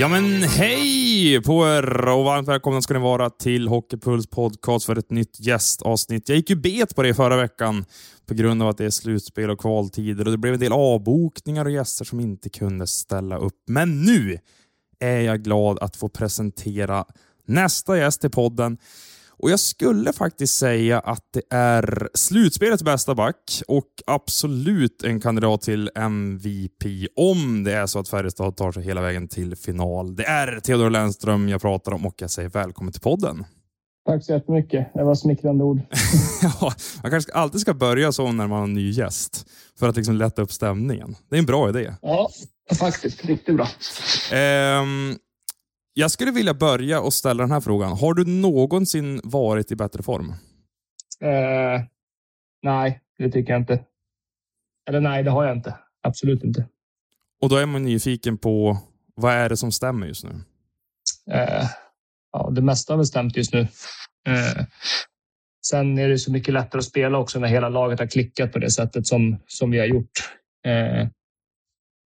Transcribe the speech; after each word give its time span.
Ja 0.00 0.08
men 0.08 0.42
hej 0.42 1.42
på 1.42 1.66
er 1.68 2.08
och 2.08 2.24
varmt 2.24 2.48
välkomna 2.48 2.82
ska 2.82 2.94
ni 2.94 3.00
vara 3.00 3.30
till 3.30 3.68
Hockeypuls 3.68 4.26
podcast 4.26 4.86
för 4.86 4.98
ett 4.98 5.10
nytt 5.10 5.40
gästavsnitt. 5.40 6.28
Jag 6.28 6.36
gick 6.36 6.50
ju 6.50 6.56
bet 6.56 6.96
på 6.96 7.02
det 7.02 7.14
förra 7.14 7.36
veckan 7.36 7.84
på 8.26 8.34
grund 8.34 8.62
av 8.62 8.68
att 8.68 8.78
det 8.78 8.84
är 8.84 8.90
slutspel 8.90 9.50
och 9.50 9.60
kvaltider 9.60 10.24
och 10.24 10.30
det 10.30 10.38
blev 10.38 10.54
en 10.54 10.60
del 10.60 10.72
avbokningar 10.72 11.64
och 11.64 11.70
gäster 11.70 12.04
som 12.04 12.20
inte 12.20 12.48
kunde 12.48 12.86
ställa 12.86 13.38
upp. 13.38 13.62
Men 13.66 14.02
nu 14.02 14.38
är 15.00 15.20
jag 15.20 15.42
glad 15.42 15.78
att 15.78 15.96
få 15.96 16.08
presentera 16.08 17.04
nästa 17.46 17.98
gäst 17.98 18.24
i 18.24 18.28
podden. 18.28 18.78
Och 19.42 19.50
jag 19.50 19.60
skulle 19.60 20.12
faktiskt 20.12 20.56
säga 20.56 21.00
att 21.00 21.24
det 21.32 21.42
är 21.50 22.08
slutspelets 22.14 22.82
bästa 22.82 23.14
back 23.14 23.62
och 23.68 23.86
absolut 24.06 25.02
en 25.02 25.20
kandidat 25.20 25.62
till 25.62 25.90
MVP 25.94 27.08
om 27.16 27.64
det 27.64 27.72
är 27.72 27.86
så 27.86 27.98
att 27.98 28.08
Färjestad 28.08 28.56
tar 28.56 28.72
sig 28.72 28.82
hela 28.82 29.00
vägen 29.00 29.28
till 29.28 29.56
final. 29.56 30.16
Det 30.16 30.24
är 30.24 30.60
Theodor 30.60 30.90
Lennström 30.90 31.48
jag 31.48 31.60
pratar 31.60 31.92
om 31.92 32.06
och 32.06 32.14
jag 32.16 32.30
säger 32.30 32.48
välkommen 32.48 32.92
till 32.92 33.00
podden. 33.00 33.44
Tack 34.06 34.24
så 34.24 34.32
jättemycket. 34.32 34.94
Det 34.94 35.04
var 35.04 35.14
smickrande 35.14 35.64
ord. 35.64 35.80
ja, 36.42 36.72
man 37.02 37.10
kanske 37.10 37.32
alltid 37.32 37.60
ska 37.60 37.74
börja 37.74 38.12
så 38.12 38.32
när 38.32 38.46
man 38.46 38.58
har 38.58 38.64
en 38.64 38.74
ny 38.74 38.90
gäst 38.90 39.46
för 39.78 39.88
att 39.88 39.96
liksom 39.96 40.16
lätta 40.16 40.42
upp 40.42 40.52
stämningen. 40.52 41.16
Det 41.30 41.36
är 41.36 41.38
en 41.38 41.46
bra 41.46 41.68
idé. 41.68 41.94
Ja, 42.02 42.30
faktiskt. 42.78 43.24
Riktigt 43.24 43.56
bra. 43.56 43.68
Um, 44.80 45.16
jag 45.92 46.10
skulle 46.10 46.30
vilja 46.30 46.54
börja 46.54 47.00
och 47.00 47.14
ställa 47.14 47.42
den 47.42 47.52
här 47.52 47.60
frågan. 47.60 47.98
Har 47.98 48.14
du 48.14 48.24
någonsin 48.24 49.20
varit 49.24 49.72
i 49.72 49.76
bättre 49.76 50.02
form? 50.02 50.34
Eh, 51.20 51.82
nej, 52.62 53.00
det 53.18 53.30
tycker 53.30 53.52
jag 53.52 53.62
inte. 53.62 53.84
Eller 54.88 55.00
nej, 55.00 55.22
det 55.22 55.30
har 55.30 55.44
jag 55.44 55.56
inte. 55.56 55.74
Absolut 56.02 56.44
inte. 56.44 56.68
Och 57.40 57.48
då 57.48 57.56
är 57.56 57.66
man 57.66 57.84
nyfiken 57.84 58.38
på 58.38 58.78
vad 59.14 59.34
är 59.34 59.48
det 59.48 59.56
som 59.56 59.72
stämmer 59.72 60.06
just 60.06 60.24
nu? 60.24 60.30
Eh, 61.30 61.66
ja, 62.32 62.50
det 62.50 62.62
mesta 62.62 62.92
har 62.92 62.98
väl 62.98 63.06
stämt 63.06 63.36
just 63.36 63.52
nu. 63.52 63.60
Eh, 64.26 64.64
sen 65.66 65.98
är 65.98 66.08
det 66.08 66.18
så 66.18 66.32
mycket 66.32 66.54
lättare 66.54 66.78
att 66.78 66.84
spela 66.84 67.18
också 67.18 67.38
när 67.38 67.48
hela 67.48 67.68
laget 67.68 67.98
har 67.98 68.06
klickat 68.06 68.52
på 68.52 68.58
det 68.58 68.70
sättet 68.70 69.06
som, 69.06 69.36
som 69.46 69.70
vi 69.70 69.78
har 69.78 69.86
gjort. 69.86 70.10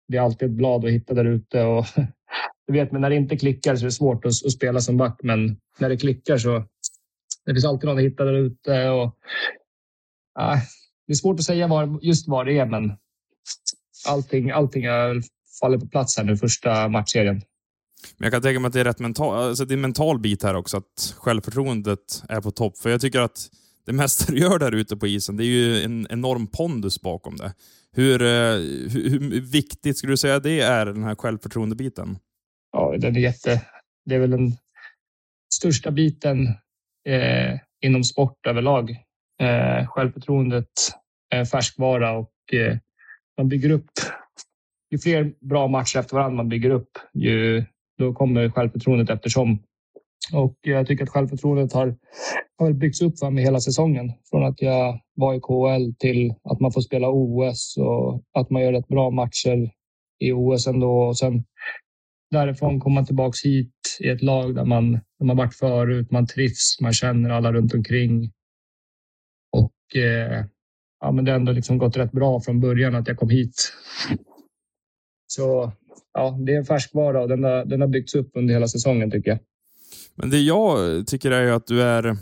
Det 0.09 0.17
är 0.17 0.21
alltid 0.21 0.49
ett 0.49 0.55
blad 0.57 0.85
att 0.85 0.91
hitta 0.91 1.15
där 1.15 1.25
ute 1.25 1.63
och 1.63 1.87
du 2.67 2.73
vet, 2.73 2.93
men 2.93 3.01
när 3.01 3.11
det 3.11 3.17
inte 3.17 3.37
klickar 3.37 3.77
så 3.77 3.83
är 3.83 3.87
det 3.87 3.93
svårt 3.93 4.25
att, 4.25 4.47
att 4.47 4.53
spela 4.53 4.81
som 4.81 4.97
back. 4.97 5.21
Men 5.23 5.57
när 5.79 5.89
det 5.89 5.97
klickar 5.97 6.39
så 6.39 6.65
det 7.45 7.55
finns 7.55 7.65
alltid 7.65 7.89
någon 7.89 7.99
att 7.99 8.05
hitta 8.05 8.25
där 8.25 8.33
ute. 8.33 8.89
Och, 8.89 9.17
äh, 10.41 10.59
det 11.07 11.13
är 11.13 11.15
svårt 11.15 11.39
att 11.39 11.45
säga 11.45 11.67
var, 11.69 11.99
just 12.03 12.29
vad 12.29 12.47
det 12.47 12.59
är, 12.59 12.67
men 12.67 12.93
allting, 14.09 14.51
allting 14.51 14.85
faller 15.61 15.79
på 15.79 15.87
plats 15.87 16.17
här 16.17 16.25
nu 16.25 16.37
första 16.37 16.89
matchserien. 16.89 17.43
Men 18.17 18.27
jag 18.27 18.33
kan 18.33 18.43
tänka 18.43 18.61
mig 18.61 18.67
att 18.67 18.73
det 18.73 18.81
är 18.81 18.85
rätt 18.85 18.99
mental, 18.99 19.49
alltså 19.49 19.65
det 19.65 19.73
är 19.75 19.77
en 19.77 19.81
mental 19.81 20.19
bit 20.19 20.43
här 20.43 20.55
också, 20.55 20.77
att 20.77 21.15
självförtroendet 21.19 22.23
är 22.29 22.41
på 22.41 22.51
topp. 22.51 22.79
För 22.79 22.91
jag 22.91 23.01
tycker 23.01 23.21
att 23.21 23.51
det 23.87 23.93
mesta 23.93 24.33
du 24.33 24.39
gör 24.39 24.59
där 24.59 24.73
ute 24.73 24.97
på 24.97 25.07
isen, 25.07 25.37
det 25.37 25.45
är 25.45 25.47
ju 25.47 25.83
en 25.83 26.07
enorm 26.11 26.47
pondus 26.47 27.01
bakom 27.01 27.37
det. 27.37 27.55
Hur, 27.93 28.23
eh, 28.23 28.57
hur, 28.91 29.11
hur 29.11 29.41
viktigt 29.41 29.99
skulle 29.99 30.13
du 30.13 30.17
säga 30.17 30.39
det 30.39 30.61
är, 30.61 30.87
den 30.87 31.03
här 31.03 31.15
självförtroendebiten? 31.15 32.19
Ja, 32.73 32.95
den 32.99 33.17
är 33.17 33.21
jätte... 33.21 33.63
Det 34.05 34.15
är 34.15 34.19
väl 34.19 34.31
den 34.31 34.53
största 35.55 35.91
biten 35.91 36.47
eh, 37.09 37.59
inom 37.81 38.05
sport 38.05 38.47
överlag. 38.47 38.91
Eh, 39.41 39.87
självförtroendet 39.87 40.69
är 41.31 41.45
färskvara 41.45 42.13
och 42.19 42.33
eh, 42.53 42.77
man 43.39 43.49
bygger 43.49 43.71
upp. 43.71 43.91
Ju 44.91 44.99
fler 44.99 45.33
bra 45.41 45.69
matcher 45.69 45.99
efter 45.99 46.17
varandra 46.17 46.37
man 46.37 46.49
bygger 46.49 46.71
upp, 46.71 46.91
ju, 47.15 47.65
då 47.99 48.13
kommer 48.13 48.51
självförtroendet 48.51 49.11
eftersom. 49.11 49.63
Och 50.33 50.59
jag 50.61 50.87
tycker 50.87 51.05
att 51.05 51.11
självförtroendet 51.11 51.73
har, 51.73 51.97
har 52.59 52.73
byggts 52.73 53.03
upp 53.03 53.19
för 53.19 53.31
mig 53.31 53.45
hela 53.45 53.61
säsongen. 53.61 54.13
Från 54.31 54.45
att 54.45 54.63
jag 54.63 55.01
var 55.15 55.35
i 55.35 55.41
KL 55.41 55.95
till 55.99 56.35
att 56.45 56.61
man 56.61 56.73
får 56.73 56.81
spela 56.81 57.09
OS 57.11 57.77
och 57.79 58.23
att 58.33 58.51
man 58.51 58.63
gör 58.63 58.73
rätt 58.73 58.89
bra 58.89 59.11
matcher 59.11 59.71
i 60.19 60.33
OS 60.33 60.67
ändå. 60.67 61.03
Och 61.03 61.19
sen 61.19 61.45
därifrån 62.33 62.81
komma 62.81 63.05
tillbaks 63.05 63.45
hit 63.45 63.99
i 64.01 64.09
ett 64.09 64.23
lag 64.23 64.55
där 64.55 64.65
man, 64.65 64.93
där 64.93 65.25
man 65.25 65.37
varit 65.37 65.55
förut, 65.55 66.11
man 66.11 66.27
trivs, 66.27 66.77
man 66.81 66.93
känner 66.93 67.31
alla 67.31 67.53
runt 67.53 67.75
omkring. 67.75 68.33
Och 69.53 69.97
eh, 69.97 70.45
ja, 71.01 71.13
men 71.13 71.25
det 71.25 71.31
har 71.31 71.39
ändå 71.39 71.53
liksom 71.53 71.79
gått 71.79 71.97
rätt 71.97 72.13
bra 72.13 72.41
från 72.41 72.61
början 72.61 72.95
att 72.95 73.09
jag 73.09 73.17
kom 73.17 73.31
hit. 73.31 73.73
Så 75.27 75.73
ja, 76.13 76.39
det 76.47 76.53
är 76.53 76.59
en 76.59 76.65
färskvara 76.65 77.23
och 77.23 77.29
den 77.29 77.45
har, 77.45 77.65
den 77.65 77.81
har 77.81 77.89
byggts 77.89 78.15
upp 78.15 78.31
under 78.35 78.55
hela 78.55 78.69
säsongen 78.69 79.11
tycker 79.11 79.31
jag. 79.31 79.39
Men 80.15 80.31
det 80.31 80.41
jag 80.41 81.07
tycker 81.07 81.31
är 81.31 81.53
att 81.53 81.67
du 81.67 81.83
är 81.83 82.17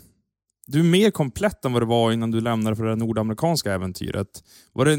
du 0.71 0.81
är 0.81 0.85
mer 0.85 1.11
komplett 1.11 1.65
än 1.65 1.73
vad 1.73 1.83
du 1.83 1.87
var 1.87 2.13
innan 2.13 2.31
du 2.31 2.41
lämnade 2.41 2.77
för 2.77 2.85
det 2.85 2.97
nordamerikanska 2.97 3.73
äventyret. 3.73 4.27
Var 4.73 4.85
det 4.85 4.97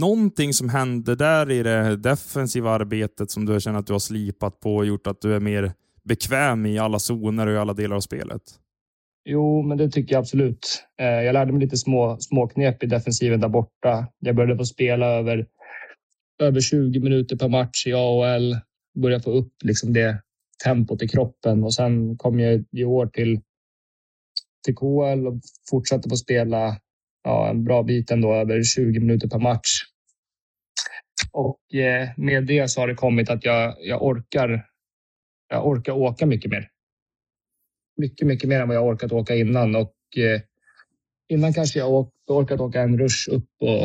någonting 0.00 0.52
som 0.52 0.68
hände 0.68 1.14
där 1.14 1.50
i 1.50 1.62
det 1.62 1.96
defensiva 1.96 2.70
arbetet 2.70 3.30
som 3.30 3.46
du 3.46 3.60
känner 3.60 3.78
att 3.78 3.86
du 3.86 3.92
har 3.92 4.00
slipat 4.00 4.60
på 4.60 4.76
och 4.76 4.86
gjort 4.86 5.06
att 5.06 5.20
du 5.20 5.34
är 5.34 5.40
mer 5.40 5.72
bekväm 6.04 6.66
i 6.66 6.78
alla 6.78 6.98
zoner 6.98 7.46
och 7.46 7.52
i 7.52 7.56
alla 7.56 7.74
delar 7.74 7.96
av 7.96 8.00
spelet? 8.00 8.42
Jo, 9.24 9.62
men 9.62 9.78
det 9.78 9.90
tycker 9.90 10.14
jag 10.14 10.20
absolut. 10.20 10.84
Eh, 11.00 11.06
jag 11.06 11.32
lärde 11.32 11.52
mig 11.52 11.60
lite 11.60 11.76
små, 11.76 12.16
små 12.20 12.48
knep 12.48 12.82
i 12.82 12.86
defensiven 12.86 13.40
där 13.40 13.48
borta. 13.48 14.06
Jag 14.18 14.36
började 14.36 14.56
få 14.56 14.64
spela 14.64 15.06
över, 15.06 15.46
över 16.38 16.60
20 16.60 17.00
minuter 17.00 17.36
per 17.36 17.48
match 17.48 17.86
i 17.86 17.92
AHL. 17.92 18.56
Började 19.02 19.22
få 19.22 19.30
upp 19.30 19.52
liksom 19.64 19.92
det 19.92 20.22
tempot 20.64 21.02
i 21.02 21.08
kroppen 21.08 21.64
och 21.64 21.74
sen 21.74 22.16
kom 22.16 22.40
jag 22.40 22.64
i 22.72 22.84
år 22.84 23.06
till 23.06 23.40
till 24.64 24.74
KL 24.74 25.26
och 25.26 25.40
fortsatte 25.70 26.08
få 26.08 26.16
spela 26.16 26.76
ja, 27.24 27.50
en 27.50 27.64
bra 27.64 27.82
bit 27.82 28.10
ändå, 28.10 28.34
över 28.34 28.62
20 28.62 29.00
minuter 29.00 29.28
per 29.28 29.38
match. 29.38 29.82
Och 31.32 31.74
eh, 31.74 32.08
med 32.16 32.46
det 32.46 32.68
så 32.68 32.80
har 32.80 32.88
det 32.88 32.94
kommit 32.94 33.30
att 33.30 33.44
jag, 33.44 33.76
jag 33.80 34.02
orkar. 34.02 34.66
Jag 35.48 35.66
orkar 35.66 35.92
åka 35.92 36.26
mycket 36.26 36.50
mer. 36.50 36.68
Mycket, 37.96 38.26
mycket 38.26 38.48
mer 38.48 38.60
än 38.60 38.68
vad 38.68 38.76
jag 38.76 38.86
orkat 38.86 39.12
åka 39.12 39.34
innan 39.34 39.76
och 39.76 39.94
eh, 40.16 40.40
innan 41.28 41.52
kanske 41.52 41.78
jag 41.78 41.90
åkt, 41.90 42.12
orkat 42.30 42.60
åka 42.60 42.80
en 42.80 42.98
rush 42.98 43.30
upp 43.30 43.48
och 43.60 43.82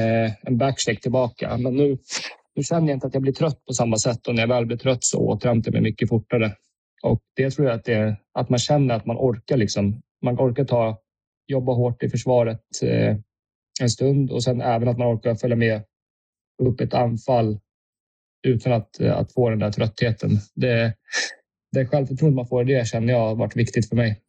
eh, 0.00 0.32
en 0.42 0.58
backcheck 0.58 1.00
tillbaka. 1.00 1.56
Men 1.58 1.76
nu, 1.76 1.98
nu 2.54 2.62
känner 2.62 2.88
jag 2.88 2.96
inte 2.96 3.06
att 3.06 3.14
jag 3.14 3.22
blir 3.22 3.32
trött 3.32 3.64
på 3.66 3.72
samma 3.72 3.96
sätt 3.96 4.26
och 4.26 4.34
när 4.34 4.42
jag 4.42 4.48
väl 4.48 4.66
blir 4.66 4.76
trött 4.76 5.04
så 5.04 5.18
återhämtar 5.18 5.72
jag 5.72 5.82
mig 5.82 5.90
mycket 5.90 6.08
fortare. 6.08 6.56
Och 7.04 7.22
det 7.36 7.50
tror 7.50 7.66
jag 7.68 7.74
att, 7.74 7.84
det, 7.84 7.94
är 7.94 8.16
att 8.32 8.50
man 8.50 8.58
känner 8.58 8.94
att 8.94 9.06
man 9.06 9.16
orkar. 9.16 9.56
Liksom. 9.56 10.02
Man 10.22 10.34
orkar 10.34 10.64
ta, 10.64 10.98
jobba 11.46 11.72
hårt 11.72 12.02
i 12.02 12.08
försvaret 12.08 12.60
eh, 12.82 13.16
en 13.80 13.90
stund 13.90 14.30
och 14.30 14.42
sen 14.42 14.60
även 14.60 14.88
att 14.88 14.98
man 14.98 15.14
orkar 15.14 15.34
följa 15.34 15.56
med 15.56 15.82
upp 16.62 16.80
ett 16.80 16.94
anfall 16.94 17.58
utan 18.46 18.72
att, 18.72 19.00
eh, 19.00 19.16
att 19.16 19.32
få 19.32 19.50
den 19.50 19.58
där 19.58 19.72
tröttheten. 19.72 20.30
Det, 20.54 20.94
det 21.72 21.86
självförtroende 21.86 22.36
man 22.36 22.46
får 22.46 22.70
i 22.70 22.74
det 22.74 22.86
känner 22.86 23.12
jag 23.12 23.20
har 23.20 23.34
varit 23.34 23.56
viktigt 23.56 23.88
för 23.88 23.96
mig. 23.96 24.20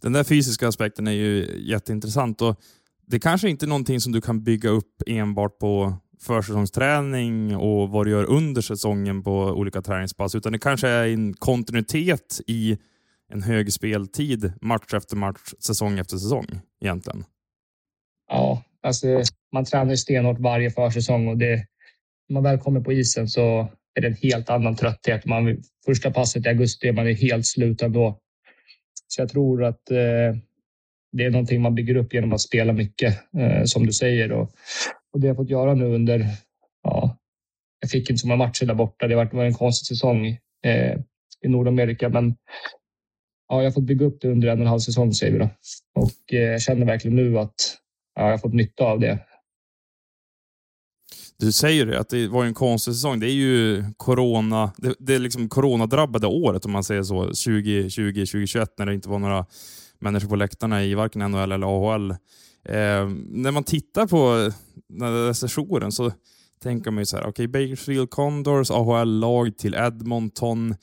Den 0.00 0.12
där 0.12 0.24
fysiska 0.24 0.68
aspekten 0.68 1.06
är 1.06 1.12
ju 1.12 1.62
jätteintressant 1.66 2.42
och 2.42 2.60
det 3.06 3.18
kanske 3.18 3.48
inte 3.48 3.64
är 3.64 3.68
någonting 3.68 4.00
som 4.00 4.12
du 4.12 4.20
kan 4.20 4.42
bygga 4.42 4.70
upp 4.70 5.02
enbart 5.06 5.58
på 5.58 5.94
försäsongsträning 6.22 7.56
och 7.56 7.88
vad 7.88 8.06
du 8.06 8.10
gör 8.10 8.24
under 8.24 8.62
säsongen 8.62 9.22
på 9.22 9.32
olika 9.32 9.82
träningspass, 9.82 10.34
utan 10.34 10.52
det 10.52 10.58
kanske 10.58 10.88
är 10.88 11.08
en 11.08 11.34
kontinuitet 11.34 12.40
i 12.46 12.78
en 13.32 13.42
hög 13.42 13.72
speltid 13.72 14.52
match 14.60 14.94
efter 14.94 15.16
match, 15.16 15.54
säsong 15.58 15.98
efter 15.98 16.16
säsong 16.16 16.46
egentligen. 16.80 17.24
Ja, 18.28 18.62
alltså 18.82 19.06
man 19.52 19.64
tränar 19.64 19.96
stenhårt 19.96 20.38
varje 20.38 20.70
försäsong 20.70 21.28
och 21.28 21.36
det, 21.36 21.66
när 22.28 22.34
man 22.34 22.42
väl 22.42 22.58
kommer 22.58 22.80
på 22.80 22.92
isen 22.92 23.28
så 23.28 23.70
är 23.94 24.00
det 24.00 24.08
en 24.08 24.14
helt 24.14 24.50
annan 24.50 24.76
trötthet. 24.76 25.26
Man, 25.26 25.62
första 25.86 26.10
passet 26.10 26.46
i 26.46 26.48
augusti 26.48 26.88
är 26.88 26.92
man 26.92 27.06
helt 27.06 27.46
slut 27.46 27.82
ändå. 27.82 28.18
Så 29.06 29.22
jag 29.22 29.28
tror 29.28 29.64
att 29.64 29.90
eh, 29.90 30.36
det 31.12 31.24
är 31.24 31.30
någonting 31.30 31.62
man 31.62 31.74
bygger 31.74 31.94
upp 31.94 32.14
genom 32.14 32.32
att 32.32 32.40
spela 32.40 32.72
mycket, 32.72 33.18
eh, 33.38 33.64
som 33.64 33.86
du 33.86 33.92
säger. 33.92 34.32
Och, 34.32 34.50
och 35.12 35.20
det 35.20 35.26
jag 35.26 35.36
fått 35.36 35.50
göra 35.50 35.74
nu 35.74 35.94
under, 35.94 36.26
ja, 36.82 37.16
jag 37.80 37.90
fick 37.90 38.10
inte 38.10 38.20
så 38.20 38.28
många 38.28 38.44
matcher 38.46 38.66
där 38.66 38.74
borta. 38.74 39.08
Det 39.08 39.14
var 39.14 39.44
en 39.44 39.54
konstig 39.54 39.86
säsong 39.86 40.26
eh, 40.64 40.98
i 41.44 41.48
Nordamerika, 41.48 42.08
men 42.08 42.36
ja, 43.48 43.56
jag 43.56 43.64
har 43.64 43.70
fått 43.70 43.84
bygga 43.84 44.06
upp 44.06 44.20
det 44.20 44.28
under 44.28 44.48
en 44.48 44.58
och 44.58 44.64
en 44.64 44.70
halv 44.70 44.80
säsong 44.80 45.12
säger 45.12 45.32
vi 45.32 45.38
då. 45.38 45.48
Och 45.94 46.34
eh, 46.34 46.38
jag 46.38 46.62
känner 46.62 46.86
verkligen 46.86 47.16
nu 47.16 47.38
att 47.38 47.76
ja, 48.14 48.22
jag 48.22 48.30
har 48.30 48.38
fått 48.38 48.54
nytta 48.54 48.84
av 48.84 49.00
det. 49.00 49.18
Du 51.38 51.52
säger 51.52 51.86
det, 51.86 52.00
att 52.00 52.08
det 52.08 52.28
var 52.28 52.44
en 52.44 52.54
konstig 52.54 52.94
säsong. 52.94 53.20
Det 53.20 53.26
är 53.26 53.34
ju 53.34 53.84
corona, 53.96 54.72
det, 54.76 54.94
det 54.98 55.14
är 55.14 55.18
liksom 55.18 55.48
coronadrabbade 55.48 56.26
året 56.26 56.64
om 56.64 56.72
man 56.72 56.84
säger 56.84 57.02
så. 57.02 57.24
2020, 57.24 58.20
2021 58.20 58.74
när 58.78 58.86
det 58.86 58.94
inte 58.94 59.08
var 59.08 59.18
några 59.18 59.46
människor 59.98 60.28
på 60.28 60.36
läktarna 60.36 60.84
i 60.84 60.94
varken 60.94 61.30
NHL 61.30 61.52
eller 61.52 61.66
AHL. 61.66 62.10
Eh, 62.10 63.08
när 63.28 63.50
man 63.50 63.64
tittar 63.64 64.06
på 64.06 64.50
den 64.90 65.12
där 65.12 65.32
sessionen 65.32 65.92
så 65.92 66.12
tänker 66.62 66.90
man 66.90 67.00
ju 67.00 67.06
så 67.06 67.16
här, 67.16 67.26
okej, 67.26 67.46
okay, 67.48 67.66
Bakersfield 67.66 68.10
Condors, 68.10 68.70
AHL-lag 68.70 69.58
till 69.58 69.74
Edmonton. 69.74 70.74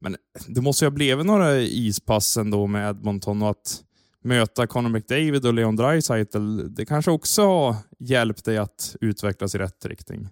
Men 0.00 0.16
det 0.48 0.60
måste 0.60 0.84
ju 0.84 0.90
ha 0.90 0.94
blivit 0.94 1.26
några 1.26 1.60
ispass 1.60 2.36
ändå 2.36 2.66
med 2.66 2.90
Edmonton 2.90 3.42
och 3.42 3.50
att 3.50 3.84
möta 4.24 4.66
Conor 4.66 4.88
McDavid 4.88 5.46
och 5.46 5.54
Leon 5.54 5.76
Draisaitl, 5.76 6.58
det 6.68 6.84
kanske 6.84 7.10
också 7.10 7.42
har 7.42 7.76
hjälpt 7.98 8.44
dig 8.44 8.58
att 8.58 8.96
utvecklas 9.00 9.54
i 9.54 9.58
rätt 9.58 9.86
riktning? 9.86 10.28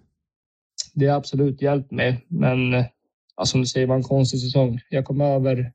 Det 0.93 1.07
har 1.07 1.17
absolut 1.17 1.61
hjälpt 1.61 1.91
mig, 1.91 2.25
men 2.27 2.71
ja, 3.37 3.45
som 3.45 3.61
du 3.61 3.67
säger, 3.67 3.87
det 3.87 3.89
var 3.89 3.95
en 3.95 4.03
konstig 4.03 4.41
säsong. 4.41 4.79
Jag 4.89 5.05
kom 5.05 5.21
över 5.21 5.71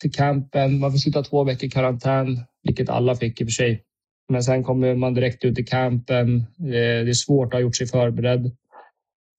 till 0.00 0.12
campen. 0.12 0.78
Man 0.78 0.92
fick 0.92 1.02
sitta 1.02 1.22
två 1.22 1.44
veckor 1.44 1.66
i 1.66 1.70
karantän, 1.70 2.40
vilket 2.62 2.88
alla 2.88 3.16
fick 3.16 3.40
i 3.40 3.44
och 3.44 3.48
för 3.48 3.52
sig. 3.52 3.84
Men 4.30 4.42
sen 4.42 4.64
kommer 4.64 4.94
man 4.94 5.14
direkt 5.14 5.44
ut 5.44 5.58
i 5.58 5.62
campen. 5.62 6.36
Eh, 6.58 7.04
det 7.04 7.10
är 7.10 7.12
svårt 7.12 7.46
att 7.46 7.52
ha 7.52 7.60
gjort 7.60 7.76
sig 7.76 7.86
förberedd. 7.86 8.50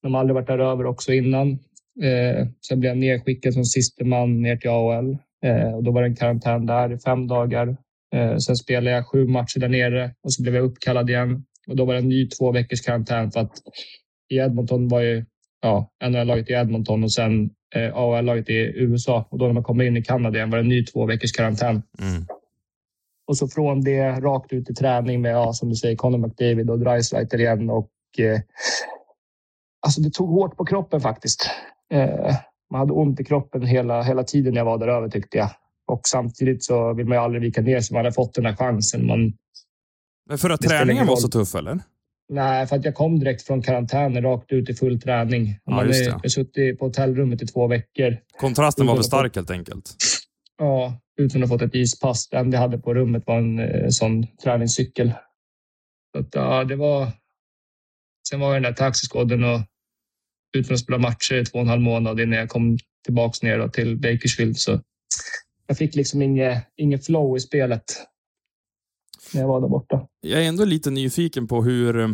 De 0.04 0.14
har 0.14 0.22
aldrig 0.22 0.36
varit 0.36 0.48
där 0.48 0.60
över 0.60 0.86
också 0.86 1.14
innan. 1.14 1.52
Eh, 2.04 2.48
sen 2.68 2.80
blev 2.80 2.90
jag 2.90 2.98
nedskickad 2.98 3.54
som 3.54 3.66
siste 3.66 4.06
man 4.06 4.42
ner 4.42 4.58
till 4.58 4.70
AHL. 4.70 5.18
Eh, 5.46 5.74
och 5.76 5.84
då 5.84 5.92
var 5.92 6.02
det 6.02 6.08
en 6.08 6.16
karantän 6.16 6.66
där 6.66 6.94
i 6.94 7.00
fem 7.00 7.28
dagar. 7.28 7.78
Sen 8.48 8.56
spelade 8.56 8.96
jag 8.96 9.08
sju 9.08 9.28
matcher 9.28 9.60
där 9.60 9.70
nere 9.70 10.14
och 10.24 10.34
så 10.34 10.44
blev 10.44 10.56
jag 10.56 10.64
uppkallad 10.64 11.10
igen. 11.10 11.46
Och 11.68 11.76
då 11.76 11.86
var 11.86 11.94
det 11.94 12.00
en 12.00 12.10
ny 12.10 12.30
två 12.30 12.52
veckors 12.52 12.82
karantän 12.82 13.32
för 13.32 13.40
att 13.40 13.52
i 14.30 14.38
Edmonton 14.38 14.88
var 14.88 15.02
ju 15.02 15.26
ja, 15.62 15.92
NHL-laget 16.04 16.50
i 16.50 16.54
Edmonton 16.54 17.04
och 17.04 17.14
sen 17.14 17.50
AHL-laget 17.94 18.50
i 18.50 18.54
USA. 18.76 19.28
Och 19.32 19.38
då 19.38 19.46
när 19.46 19.54
man 19.54 19.64
kommer 19.64 19.84
in 19.84 19.98
i 19.98 20.04
Kanada 20.04 20.38
igen 20.38 20.50
var 20.50 20.58
det 20.58 20.64
en 20.64 20.70
ny 20.70 20.86
två 20.86 21.06
veckors 21.06 21.32
karantän. 21.32 21.84
Mm. 22.02 22.26
Och 23.32 23.38
så 23.38 23.48
från 23.48 23.82
det 23.82 24.12
rakt 24.12 24.54
ut 24.54 24.70
i 24.70 24.74
träning 24.74 25.22
med, 25.22 25.32
ja, 25.32 25.54
som 25.54 25.70
du 25.70 25.76
säger, 25.76 25.96
Conor 25.96 26.18
McDavid 26.18 26.70
och 26.70 26.80
Dreisaitl 26.80 27.40
igen. 27.40 27.70
Och, 27.70 27.90
eh, 28.18 28.40
alltså 29.82 30.02
det 30.02 30.14
tog 30.14 30.30
hårt 30.30 30.58
på 30.58 30.66
kroppen 30.66 31.02
faktiskt. 31.02 31.50
Eh, 31.94 32.36
man 32.72 32.80
hade 32.80 32.94
ont 32.94 33.20
i 33.20 33.24
kroppen 33.24 33.62
hela, 33.62 34.02
hela 34.02 34.24
tiden 34.24 34.56
jag 34.56 34.66
var 34.66 34.78
där 34.78 34.88
över 34.88 35.10
tyckte 35.10 35.38
jag. 35.38 35.50
Och 35.88 36.02
samtidigt 36.08 36.64
så 36.64 36.94
vill 36.94 37.06
man 37.06 37.18
ju 37.18 37.24
aldrig 37.24 37.42
vika 37.42 37.62
ner 37.62 37.80
sig. 37.82 37.94
Man 37.94 38.06
hade 38.06 38.14
fått 38.14 38.34
den 38.34 38.46
här 38.46 38.56
chansen. 38.56 39.06
Man, 39.06 39.34
Men 40.30 40.38
för 40.38 40.50
att 40.50 40.62
träningen 40.62 41.08
var 41.08 41.16
så 41.16 41.28
tuff 41.28 41.56
eller? 41.56 41.80
Nej, 42.30 42.68
för 42.68 42.76
att 42.76 42.86
jag 42.86 42.96
kom 42.96 43.20
direkt 43.20 43.42
från 43.42 43.62
karantänen 43.62 44.24
rakt 44.24 44.52
ut 44.52 44.70
i 44.70 44.74
full 44.74 45.02
träning. 45.02 45.60
Ja, 45.66 45.72
man 45.72 45.86
har 45.86 46.28
suttit 46.28 46.80
på 46.80 46.86
hotellrummet 46.86 47.42
i 47.42 47.48
två 47.48 47.68
veckor. 47.68 48.18
Kontrasten 48.38 48.88
var 48.88 48.96
för 48.96 49.04
stark 49.04 49.36
helt 49.36 49.52
enkelt? 49.52 49.96
Ja, 50.62 51.00
utan 51.18 51.44
att 51.44 51.50
ha 51.50 51.58
fått 51.58 51.68
ett 51.68 51.76
ispass. 51.76 52.30
Det 52.30 52.38
enda 52.38 52.56
jag 52.56 52.62
hade 52.62 52.78
på 52.78 52.94
rummet 52.94 53.24
var 53.26 53.38
en 53.38 53.60
eh, 53.60 53.90
sån 53.90 54.28
träningscykel. 54.38 55.14
Så 56.12 56.20
att, 56.20 56.36
ja, 56.36 56.64
det 56.64 56.76
var... 56.76 57.12
Sen 58.30 58.40
var 58.40 58.48
jag 58.48 58.56
den 58.56 58.64
där 58.64 58.74
taxiskåden 58.74 59.44
och 59.44 59.60
utan 60.58 60.74
att 60.74 60.80
spela 60.80 60.98
matcher 60.98 61.36
i 61.36 61.46
två 61.46 61.58
och 61.58 61.62
en 61.62 61.68
halv 61.68 61.82
månad 61.82 62.20
innan 62.20 62.40
jag 62.40 62.50
kom 62.50 62.78
tillbaks 63.06 63.44
ner 63.44 63.68
till 63.68 63.98
Bakersfield. 63.98 64.58
Så 64.58 64.82
jag 65.68 65.78
fick 65.78 65.96
liksom 65.96 66.22
inget, 66.22 66.68
inget 66.78 67.06
flow 67.06 67.38
i 67.38 67.40
spelet 67.40 67.84
när 69.34 69.42
jag 69.42 69.48
var 69.48 69.62
där 69.62 69.68
borta. 69.68 70.08
Jag 70.22 70.44
är 70.44 70.48
ändå 70.48 70.66
lite 70.66 70.92
nyfiken 70.92 71.48
på 71.48 71.64
hur, 71.64 72.00
eh, 72.00 72.10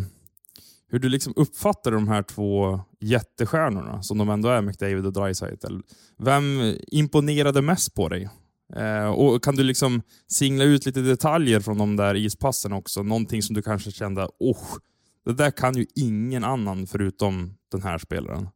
hur 0.90 1.00
du 1.00 1.10
liksom 1.10 1.34
uppfattar 1.36 1.92
de 1.92 2.08
här 2.08 2.24
två 2.24 2.80
jättestjärnorna 3.00 4.04
som 4.04 4.18
de 4.18 4.30
ändå 4.30 4.50
är, 4.50 4.62
McDavid 4.62 5.06
och 5.06 5.14
Dreisaitl. 5.14 5.80
Vem 6.18 6.76
imponerade 6.88 7.62
mest 7.62 7.94
på 7.94 8.10
dig? 8.10 8.30
Eh, 8.76 9.08
och 9.08 9.44
Kan 9.44 9.56
du 9.56 9.64
liksom 9.64 10.02
singla 10.28 10.64
ut 10.64 10.86
lite 10.86 11.02
detaljer 11.02 11.60
från 11.60 11.78
de 11.78 11.96
där 11.96 12.16
ispassen 12.16 12.74
också? 12.74 13.04
Någonting 13.04 13.42
som 13.42 13.56
du 13.56 13.62
kanske 13.62 13.92
kände, 13.92 14.28
oh, 14.40 14.78
det 15.26 15.34
där 15.34 15.52
kan 15.52 15.78
ju 15.78 15.86
ingen 15.96 16.44
annan 16.44 16.88
förutom 16.88 17.54
den 17.72 17.82
här 17.82 17.98
spelaren. 17.98 18.50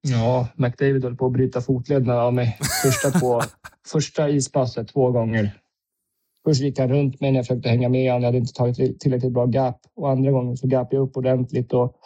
Ja, 0.00 0.48
McDavid 0.56 1.04
höll 1.04 1.16
på 1.16 1.26
att 1.26 1.32
bryta 1.32 1.60
fotlederna 1.60 2.20
av 2.22 2.34
mig 2.34 2.58
första, 2.82 3.18
två, 3.18 3.42
första 3.86 4.30
ispasset 4.30 4.88
två 4.88 5.10
gånger. 5.10 5.61
Först 6.44 6.60
gick 6.60 6.78
han 6.78 6.88
runt 6.88 7.20
mig 7.20 7.32
när 7.32 7.38
jag 7.38 7.46
försökte 7.46 7.68
hänga 7.68 7.88
med 7.88 8.10
honom. 8.10 8.22
Jag 8.22 8.28
hade 8.28 8.38
inte 8.38 8.52
tagit 8.52 9.00
tillräckligt 9.00 9.32
bra 9.32 9.46
gap. 9.46 9.80
Och 9.96 10.10
andra 10.10 10.30
gången 10.30 10.56
så 10.56 10.66
gapade 10.66 10.96
jag 10.96 11.08
upp 11.08 11.16
ordentligt 11.16 11.72
och, 11.72 11.96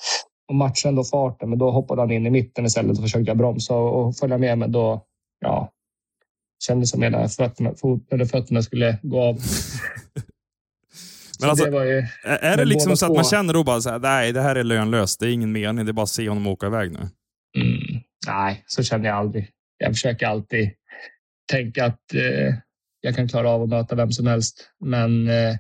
och 0.48 0.54
matchade 0.54 0.90
ändå 0.90 1.04
farten. 1.04 1.50
Men 1.50 1.58
då 1.58 1.70
hoppade 1.70 2.02
han 2.02 2.10
in 2.10 2.26
i 2.26 2.30
mitten 2.30 2.66
istället 2.66 2.96
och 2.96 3.04
försökte 3.04 3.30
jag 3.30 3.36
bromsa 3.36 3.74
och, 3.74 4.06
och 4.06 4.16
följa 4.16 4.38
med. 4.38 4.58
Men 4.58 4.72
då, 4.72 5.04
ja, 5.40 5.72
kändes 6.64 6.90
som 6.90 7.02
hela 7.02 7.28
fötterna, 7.28 7.74
fot, 7.74 8.12
eller 8.12 8.24
fötterna 8.24 8.62
skulle 8.62 8.98
gå 9.02 9.22
av. 9.22 9.38
Men 11.40 11.50
alltså, 11.50 11.66
ju, 11.66 12.06
är 12.24 12.56
det 12.56 12.64
liksom 12.64 12.96
så 12.96 13.06
att 13.06 13.14
man 13.14 13.24
känner 13.24 13.54
då 13.54 13.64
bara 13.64 13.80
så 13.80 13.90
här, 13.90 13.98
nej, 13.98 14.32
det 14.32 14.40
här 14.40 14.56
är 14.56 14.64
lönlöst. 14.64 15.20
Det 15.20 15.26
är 15.26 15.30
ingen 15.30 15.52
mening. 15.52 15.84
Det 15.84 15.90
är 15.90 15.92
bara 15.92 16.02
att 16.02 16.08
se 16.08 16.28
honom 16.28 16.46
åka 16.46 16.66
iväg 16.66 16.92
nu. 16.92 16.98
Mm, 16.98 18.02
nej, 18.26 18.64
så 18.66 18.82
känner 18.82 19.08
jag 19.08 19.16
aldrig. 19.16 19.50
Jag 19.78 19.92
försöker 19.92 20.26
alltid 20.26 20.70
tänka 21.52 21.84
att 21.84 22.14
eh, 22.14 22.54
jag 23.06 23.16
kan 23.16 23.28
klara 23.28 23.50
av 23.50 23.62
att 23.62 23.68
möta 23.68 23.94
vem 23.94 24.12
som 24.12 24.26
helst. 24.26 24.70
Men 24.80 25.28
eh, 25.28 25.56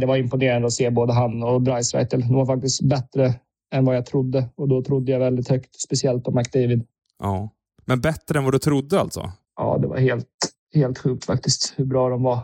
det 0.00 0.06
var 0.06 0.16
imponerande 0.16 0.66
att 0.66 0.72
se 0.72 0.90
både 0.90 1.12
han 1.12 1.42
och 1.42 1.62
Dreisaitl. 1.62 2.20
De 2.20 2.34
var 2.34 2.46
faktiskt 2.46 2.82
bättre 2.82 3.34
än 3.74 3.84
vad 3.84 3.96
jag 3.96 4.06
trodde 4.06 4.48
och 4.56 4.68
då 4.68 4.82
trodde 4.82 5.12
jag 5.12 5.18
väldigt 5.18 5.48
högt, 5.48 5.80
speciellt 5.80 6.24
på 6.24 6.30
McDavid. 6.30 6.86
Ja, 7.18 7.50
men 7.84 8.00
bättre 8.00 8.38
än 8.38 8.44
vad 8.44 8.54
du 8.54 8.58
trodde 8.58 9.00
alltså? 9.00 9.32
Ja, 9.56 9.78
det 9.78 9.88
var 9.88 9.96
helt, 9.96 10.28
helt 10.74 10.98
sjukt 10.98 11.24
faktiskt 11.24 11.74
hur 11.76 11.84
bra 11.84 12.08
de 12.08 12.22
var. 12.22 12.38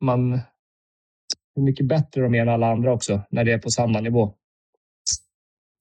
Man, 0.00 0.40
hur 1.54 1.62
mycket 1.62 1.88
bättre 1.88 2.22
de 2.22 2.34
är 2.34 2.42
än 2.42 2.48
alla 2.48 2.72
andra 2.72 2.92
också 2.92 3.20
när 3.30 3.44
det 3.44 3.52
är 3.52 3.58
på 3.58 3.70
samma 3.70 4.00
nivå. 4.00 4.34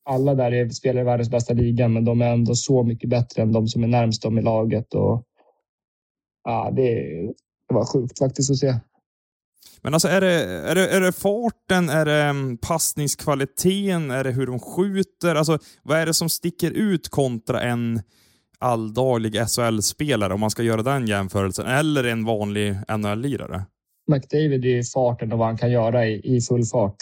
Alla 0.09 0.35
där 0.35 0.51
är, 0.51 0.69
spelar 0.69 1.01
i 1.01 1.03
världens 1.03 1.29
bästa 1.29 1.53
liga, 1.53 1.87
men 1.87 2.05
de 2.05 2.21
är 2.21 2.33
ändå 2.33 2.55
så 2.55 2.83
mycket 2.83 3.09
bättre 3.09 3.41
än 3.41 3.51
de 3.51 3.67
som 3.67 3.83
är 3.83 3.87
närmst 3.87 4.23
dem 4.23 4.37
i 4.37 4.41
laget. 4.41 4.93
Och, 4.93 5.23
ja, 6.43 6.71
det, 6.71 7.03
det 7.67 7.75
var 7.75 7.85
sjukt 7.85 8.19
faktiskt 8.19 8.51
att 8.51 8.57
se. 8.57 8.79
Men 9.81 9.93
alltså 9.93 10.07
är 10.07 10.21
det, 10.21 10.33
är 10.43 10.75
det, 10.75 10.87
är 10.87 11.01
det 11.01 11.11
farten, 11.11 11.89
är 11.89 12.05
det 12.05 12.23
mm, 12.23 12.57
passningskvaliteten, 12.57 14.11
är 14.11 14.23
det 14.23 14.31
hur 14.31 14.47
de 14.47 14.59
skjuter? 14.59 15.35
Alltså, 15.35 15.59
vad 15.83 15.97
är 15.97 16.05
det 16.05 16.13
som 16.13 16.29
sticker 16.29 16.71
ut 16.71 17.09
kontra 17.09 17.61
en 17.61 18.01
alldaglig 18.59 19.33
SHL-spelare 19.47 20.33
om 20.33 20.39
man 20.39 20.49
ska 20.49 20.63
göra 20.63 20.83
den 20.83 21.07
jämförelsen, 21.07 21.65
eller 21.65 22.03
en 22.03 22.25
vanlig 22.25 22.75
NHL-lirare? 22.87 23.65
McDavid 24.11 24.65
är 24.65 24.83
farten 24.83 25.31
och 25.31 25.39
vad 25.39 25.47
han 25.47 25.57
kan 25.57 25.71
göra 25.71 26.07
i, 26.07 26.35
i 26.35 26.41
full 26.41 26.65
fart. 26.65 26.97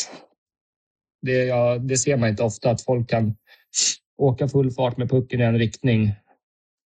Det, 1.21 1.45
ja, 1.45 1.77
det 1.77 1.97
ser 1.97 2.17
man 2.17 2.29
inte 2.29 2.43
ofta, 2.43 2.71
att 2.71 2.81
folk 2.81 3.09
kan 3.09 3.35
åka 4.17 4.47
full 4.47 4.71
fart 4.71 4.97
med 4.97 5.09
pucken 5.09 5.39
i 5.39 5.43
en 5.43 5.57
riktning 5.57 6.15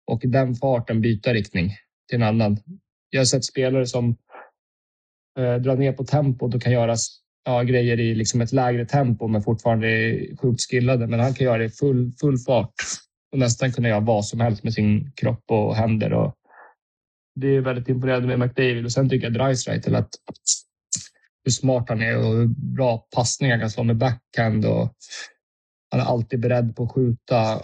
och 0.08 0.22
den 0.24 0.56
farten 0.56 1.02
byta 1.02 1.34
riktning 1.34 1.72
till 2.10 2.16
en 2.22 2.28
annan. 2.28 2.58
Jag 3.10 3.20
har 3.20 3.26
sett 3.26 3.46
spelare 3.46 3.86
som 3.86 4.16
eh, 5.40 5.56
drar 5.56 5.76
ner 5.76 5.94
på 5.94 6.04
tempot 6.04 6.56
och 6.56 6.62
kan 6.62 6.72
göra 6.72 6.96
ja, 7.46 7.64
grejer 7.64 8.00
i 8.00 8.16
liksom 8.16 8.42
ett 8.42 8.52
lägre 8.52 8.86
tempo 8.86 9.28
men 9.28 9.44
fortfarande 9.44 9.88
är 9.88 10.38
sjukt 10.38 10.62
skillade. 10.62 11.08
Men 11.08 11.20
han 11.20 11.34
kan 11.34 11.46
göra 11.46 11.58
det 11.58 11.66
i 11.66 11.70
full, 11.70 12.12
full 12.22 12.38
fart 12.38 12.74
och 13.32 13.40
nästan 13.40 13.72
kunna 13.72 13.88
göra 13.88 14.00
vad 14.00 14.26
som 14.26 14.40
helst 14.40 14.64
med 14.64 14.74
sin 14.74 15.12
kropp 15.16 15.44
och 15.48 15.76
händer. 15.76 16.14
Och 16.14 16.36
det 17.36 17.48
är 17.48 17.62
väldigt 17.62 17.90
imponerande 17.90 18.28
med 18.28 18.40
McDavid 18.40 18.86
och 18.86 18.92
sen 18.92 19.10
tycker 19.10 19.26
jag 19.26 19.34
Dreisaitl 19.34 19.96
att 19.96 20.10
hur 21.44 21.52
smart 21.52 21.90
han 21.90 22.02
är 22.02 22.18
och 22.18 22.36
hur 22.36 22.48
bra 22.48 23.08
passningar 23.16 23.54
han 23.54 23.62
kan 23.62 23.70
slå 23.70 23.84
med 23.84 23.98
backhand 23.98 24.66
och 24.66 24.94
han 25.92 26.02
är 26.02 26.06
alltid 26.06 26.40
beredd 26.40 26.76
på 26.76 26.84
att 26.84 26.92
skjuta. 26.92 27.62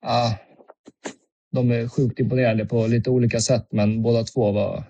Ja, 0.00 0.38
de 1.52 1.70
är 1.70 1.88
sjukt 1.88 2.20
imponerande 2.20 2.66
på 2.66 2.86
lite 2.86 3.10
olika 3.10 3.40
sätt, 3.40 3.68
men 3.70 4.02
båda 4.02 4.24
två 4.24 4.52
var 4.52 4.84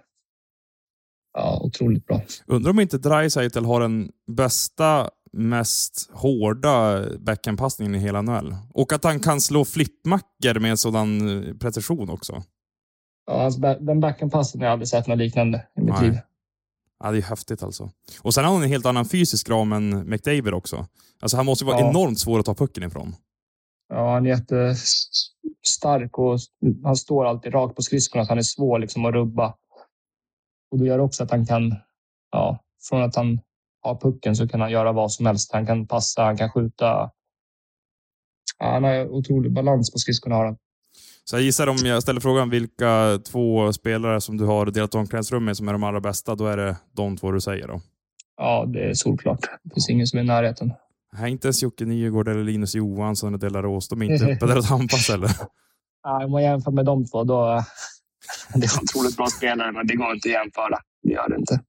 ja, 1.35 1.61
otroligt 1.65 2.07
bra. 2.07 2.21
Undrar 2.47 2.71
om 2.71 2.81
inte 2.81 2.99
Dreisaitl 2.99 3.65
har 3.65 3.81
den 3.81 4.11
bästa, 4.27 5.11
mest 5.33 6.11
hårda 6.13 7.05
backhandpassningen 7.19 7.95
i 7.95 7.99
hela 7.99 8.23
NHL. 8.23 8.57
Och 8.75 8.93
att 8.93 9.05
han 9.05 9.21
kan 9.21 9.41
slå 9.41 9.65
flippmackor 9.65 10.61
med 10.61 10.79
sådan 10.79 11.21
precision 11.61 12.11
också. 12.11 12.43
Ja, 13.27 13.33
alltså, 13.33 13.61
den 13.61 14.01
backenpassen 14.01 14.61
har 14.61 14.67
jag 14.67 14.73
aldrig 14.73 14.89
sett 14.89 15.07
något 15.07 15.19
liknande 15.19 15.67
i 15.77 15.81
mitt 15.81 15.95
Nej. 15.95 16.03
liv. 16.03 16.19
Ja, 17.05 17.11
det 17.11 17.19
är 17.19 17.23
häftigt 17.23 17.63
alltså. 17.63 17.91
Och 18.21 18.35
sen 18.35 18.45
har 18.45 18.53
han 18.53 18.63
en 18.63 18.69
helt 18.69 18.87
annan 18.87 19.05
fysisk 19.05 19.49
ram 19.51 19.73
än 19.73 20.11
McDavid 20.11 20.55
också. 20.55 20.87
Alltså 21.21 21.37
han 21.37 21.47
måste 21.47 21.65
vara 21.65 21.81
ja. 21.81 21.91
enormt 21.91 22.19
svår 22.19 22.39
att 22.39 22.47
ta 22.47 22.55
pucken 22.55 22.83
ifrån. 22.83 23.15
Ja, 23.89 24.13
han 24.13 24.27
är 24.27 24.31
jättestark 25.69 26.19
och 26.19 26.39
han 26.85 26.97
står 26.97 27.27
alltid 27.27 27.55
rakt 27.55 27.77
på 27.77 27.83
skridskorna. 27.83 28.27
Han 28.29 28.39
är 28.39 28.43
svår 28.43 28.79
liksom 28.79 29.05
att 29.05 29.15
rubba. 29.15 29.55
Och 30.71 30.79
det 30.79 30.87
gör 30.87 30.99
också 30.99 31.25
att 31.25 31.31
han 31.31 31.47
kan, 31.47 31.75
ja, 32.33 32.59
från 32.89 33.03
att 33.03 33.17
han 33.17 33.41
har 33.83 34.01
pucken 34.01 34.37
så 34.37 34.49
kan 34.49 34.61
han 34.61 34.71
göra 34.71 34.93
vad 34.93 35.13
som 35.13 35.27
helst. 35.27 35.53
Han 35.53 35.67
kan 35.67 35.87
passa, 35.87 36.23
han 36.23 36.37
kan 36.37 36.51
skjuta. 36.51 37.11
Ja, 38.59 38.73
han 38.73 38.85
har 38.85 39.09
otrolig 39.09 39.53
balans 39.53 39.93
på 39.93 39.99
skridskorna. 39.99 40.37
Har 40.37 40.45
han. 40.45 40.57
Så 41.25 41.37
jag 41.37 41.43
gissar 41.43 41.67
om 41.67 41.77
jag 41.77 42.03
ställer 42.03 42.21
frågan 42.21 42.51
vilka 42.51 43.19
två 43.27 43.73
spelare 43.73 44.21
som 44.21 44.37
du 44.37 44.45
har 44.45 44.67
delat 44.67 44.95
omklädningsrum 44.95 45.45
med 45.45 45.57
som 45.57 45.69
är 45.69 45.73
de 45.73 45.83
allra 45.83 46.01
bästa, 46.01 46.35
då 46.35 46.47
är 46.47 46.57
det 46.57 46.77
de 46.93 47.17
två 47.17 47.31
du 47.31 47.41
säger 47.41 47.69
då? 47.69 47.81
Ja, 48.37 48.65
det 48.67 48.91
är 48.91 48.95
solklart. 48.95 49.41
Det 49.63 49.75
finns 49.75 49.91
ingen 49.91 50.07
som 50.07 50.19
är 50.19 50.23
i 50.23 50.27
närheten. 50.27 50.73
Nej, 51.13 51.33
inte 51.33 51.49
ens 51.49 51.63
Jocke 51.63 51.85
Nygård 51.85 52.29
eller 52.29 52.45
Linus 52.45 52.75
Johansson 52.75 53.29
eller 53.29 53.39
Delaros. 53.39 53.89
De 53.89 54.03
är 54.03 54.13
inte 54.13 54.25
uppe 54.33 54.47
där 54.47 54.59
och 54.59 54.67
tampas 54.67 55.09
heller. 55.09 55.31
Ja, 56.03 56.25
om 56.25 56.31
man 56.31 56.43
jämför 56.43 56.71
med 56.71 56.85
de 56.85 57.07
två, 57.07 57.25
då... 57.25 57.65
Det 58.55 58.67
är 58.67 58.83
otroligt 58.83 59.17
bra 59.17 59.27
spelare, 59.27 59.73
men 59.73 59.87
det 59.87 59.95
går 59.95 60.15
inte 60.15 60.29
att 60.29 60.33
jämföra. 60.33 60.79
Det 61.03 61.13
gör 61.13 61.29
det 61.29 61.37
inte. 61.37 61.61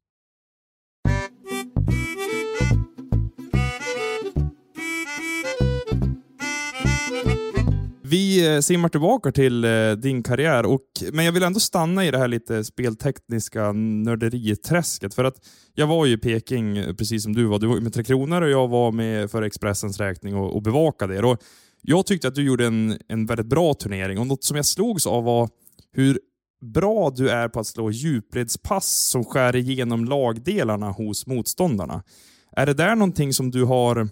Vi 8.10 8.56
eh, 8.56 8.60
simmar 8.60 8.90
tillbaka 8.90 9.32
till 9.32 9.64
eh, 9.64 9.92
din 9.92 10.24
karriär, 10.24 10.66
och, 10.66 10.82
men 11.14 11.26
jag 11.26 11.32
vill 11.32 11.44
ändå 11.44 11.60
stanna 11.60 12.06
i 12.06 12.12
det 12.12 12.18
här 12.18 12.28
lite 12.28 12.64
speltekniska 12.64 13.72
nörderiträsket. 13.72 15.14
För 15.14 15.24
att 15.24 15.36
jag 15.76 15.88
var 15.88 16.06
ju 16.06 16.14
i 16.14 16.18
Peking, 16.18 16.78
eh, 16.78 16.94
precis 16.94 17.24
som 17.24 17.36
du 17.36 17.46
var. 17.46 17.60
Du 17.60 17.68
var 17.68 17.80
med 17.80 17.94
Tre 17.94 18.04
Kronor 18.04 18.42
och 18.42 18.50
jag 18.50 18.68
var 18.68 18.92
med 18.92 19.32
för 19.32 19.42
Expressens 19.42 20.00
räkning 20.00 20.36
och, 20.36 20.56
och 20.56 20.62
bevakade 20.62 21.16
er. 21.16 21.26
Och 21.26 21.38
jag 21.82 22.06
tyckte 22.06 22.28
att 22.28 22.36
du 22.36 22.44
gjorde 22.44 22.66
en, 22.66 22.98
en 23.08 23.26
väldigt 23.26 23.48
bra 23.48 23.74
turnering 23.74 24.20
och 24.20 24.28
något 24.28 24.44
som 24.44 24.56
jag 24.56 24.66
slogs 24.66 25.08
av 25.08 25.24
var 25.24 25.50
hur 25.94 26.20
bra 26.62 27.10
du 27.10 27.30
är 27.30 27.48
på 27.48 27.60
att 27.60 27.68
slå 27.68 27.92
djupledspass 27.92 29.10
som 29.10 29.26
skär 29.26 29.56
igenom 29.56 30.06
lagdelarna 30.06 30.92
hos 30.92 31.28
motståndarna. 31.28 32.04
Är 32.52 32.66
det 32.66 32.74
där 32.74 32.96
någonting 32.96 33.34
som 33.34 33.52
du 33.52 33.64
har 33.64 34.10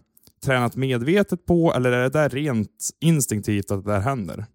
tränat 0.47 0.75
medvetet 0.75 1.45
på 1.45 1.73
eller 1.73 1.91
är 1.91 2.03
det 2.03 2.09
där 2.09 2.29
rent 2.29 2.89
instinktivt 2.99 3.71
att 3.71 3.85
det 3.85 3.91
där 3.91 3.99
händer? 3.99 4.45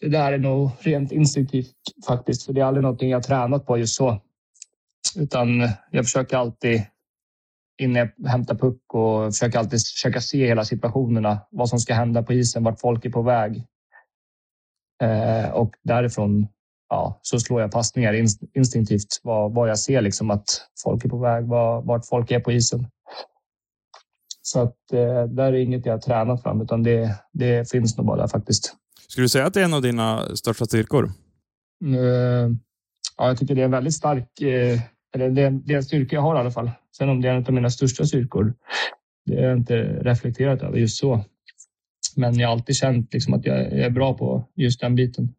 Det 0.00 0.08
där 0.08 0.32
är 0.32 0.38
nog 0.38 0.70
rent 0.80 1.12
instinktivt 1.12 1.74
faktiskt, 2.06 2.46
för 2.46 2.52
det 2.52 2.60
är 2.60 2.64
aldrig 2.64 2.82
någonting 2.82 3.10
jag 3.10 3.22
tränat 3.22 3.66
på 3.66 3.78
just 3.78 3.94
så. 3.94 4.20
Utan 5.16 5.48
jag 5.90 6.04
försöker 6.04 6.36
alltid 6.36 6.82
innan 7.78 7.96
jag 7.96 8.28
hämtar 8.28 8.54
puck 8.54 8.94
och 8.94 9.34
försöker 9.34 9.58
alltid 9.58 9.80
försöka 9.80 10.20
se 10.20 10.46
hela 10.46 10.64
situationerna, 10.64 11.40
vad 11.50 11.68
som 11.68 11.78
ska 11.78 11.94
hända 11.94 12.22
på 12.22 12.32
isen, 12.32 12.64
vart 12.64 12.80
folk 12.80 13.04
är 13.04 13.10
på 13.10 13.22
väg. 13.22 13.64
Eh, 15.02 15.50
och 15.50 15.74
därifrån 15.82 16.48
ja, 16.88 17.20
så 17.22 17.40
slår 17.40 17.60
jag 17.60 17.72
passningar 17.72 18.14
instinktivt 18.54 19.20
vad, 19.22 19.54
vad 19.54 19.68
jag 19.68 19.78
ser 19.78 20.00
liksom 20.00 20.30
att 20.30 20.44
folk 20.82 21.04
är 21.04 21.08
på 21.08 21.18
väg, 21.18 21.46
vad, 21.46 21.84
vart 21.84 22.06
folk 22.06 22.30
är 22.30 22.40
på 22.40 22.52
isen. 22.52 22.86
Så 24.46 24.60
att 24.60 24.92
eh, 24.92 25.24
där 25.24 25.52
är 25.52 25.54
inget 25.54 25.86
jag 25.86 26.02
tränat 26.02 26.42
fram, 26.42 26.60
utan 26.60 26.82
det, 26.82 27.14
det 27.32 27.70
finns 27.70 27.96
nog 27.96 28.06
bara 28.06 28.20
där 28.20 28.28
faktiskt. 28.28 28.74
Skulle 29.08 29.24
du 29.24 29.28
säga 29.28 29.46
att 29.46 29.54
det 29.54 29.60
är 29.60 29.64
en 29.64 29.74
av 29.74 29.82
dina 29.82 30.36
största 30.36 30.64
styrkor? 30.64 31.04
Uh, 31.84 31.94
ja, 33.16 33.28
jag 33.28 33.38
tycker 33.38 33.54
det 33.54 33.60
är 33.60 33.64
en 33.64 33.70
väldigt 33.70 33.94
stark, 33.94 34.28
uh, 34.42 34.80
eller 35.14 35.30
det 35.30 35.50
det 35.50 35.72
är 35.72 35.76
en 35.76 35.82
styrka 35.82 36.16
jag 36.16 36.22
har 36.22 36.36
i 36.36 36.38
alla 36.38 36.50
fall. 36.50 36.70
Sen 36.96 37.08
om 37.08 37.20
det 37.20 37.28
är 37.28 37.34
en 37.34 37.46
av 37.46 37.52
mina 37.52 37.70
största 37.70 38.04
styrkor, 38.04 38.54
det 39.26 39.36
har 39.36 39.42
jag 39.42 39.56
inte 39.58 39.74
reflekterat 39.82 40.62
över 40.62 40.78
just 40.78 40.98
så. 40.98 41.24
Men 42.16 42.38
jag 42.38 42.48
har 42.48 42.52
alltid 42.52 42.76
känt 42.76 43.12
liksom 43.12 43.34
att 43.34 43.46
jag 43.46 43.58
är 43.58 43.90
bra 43.90 44.14
på 44.14 44.48
just 44.56 44.80
den 44.80 44.94
biten. 44.94 45.34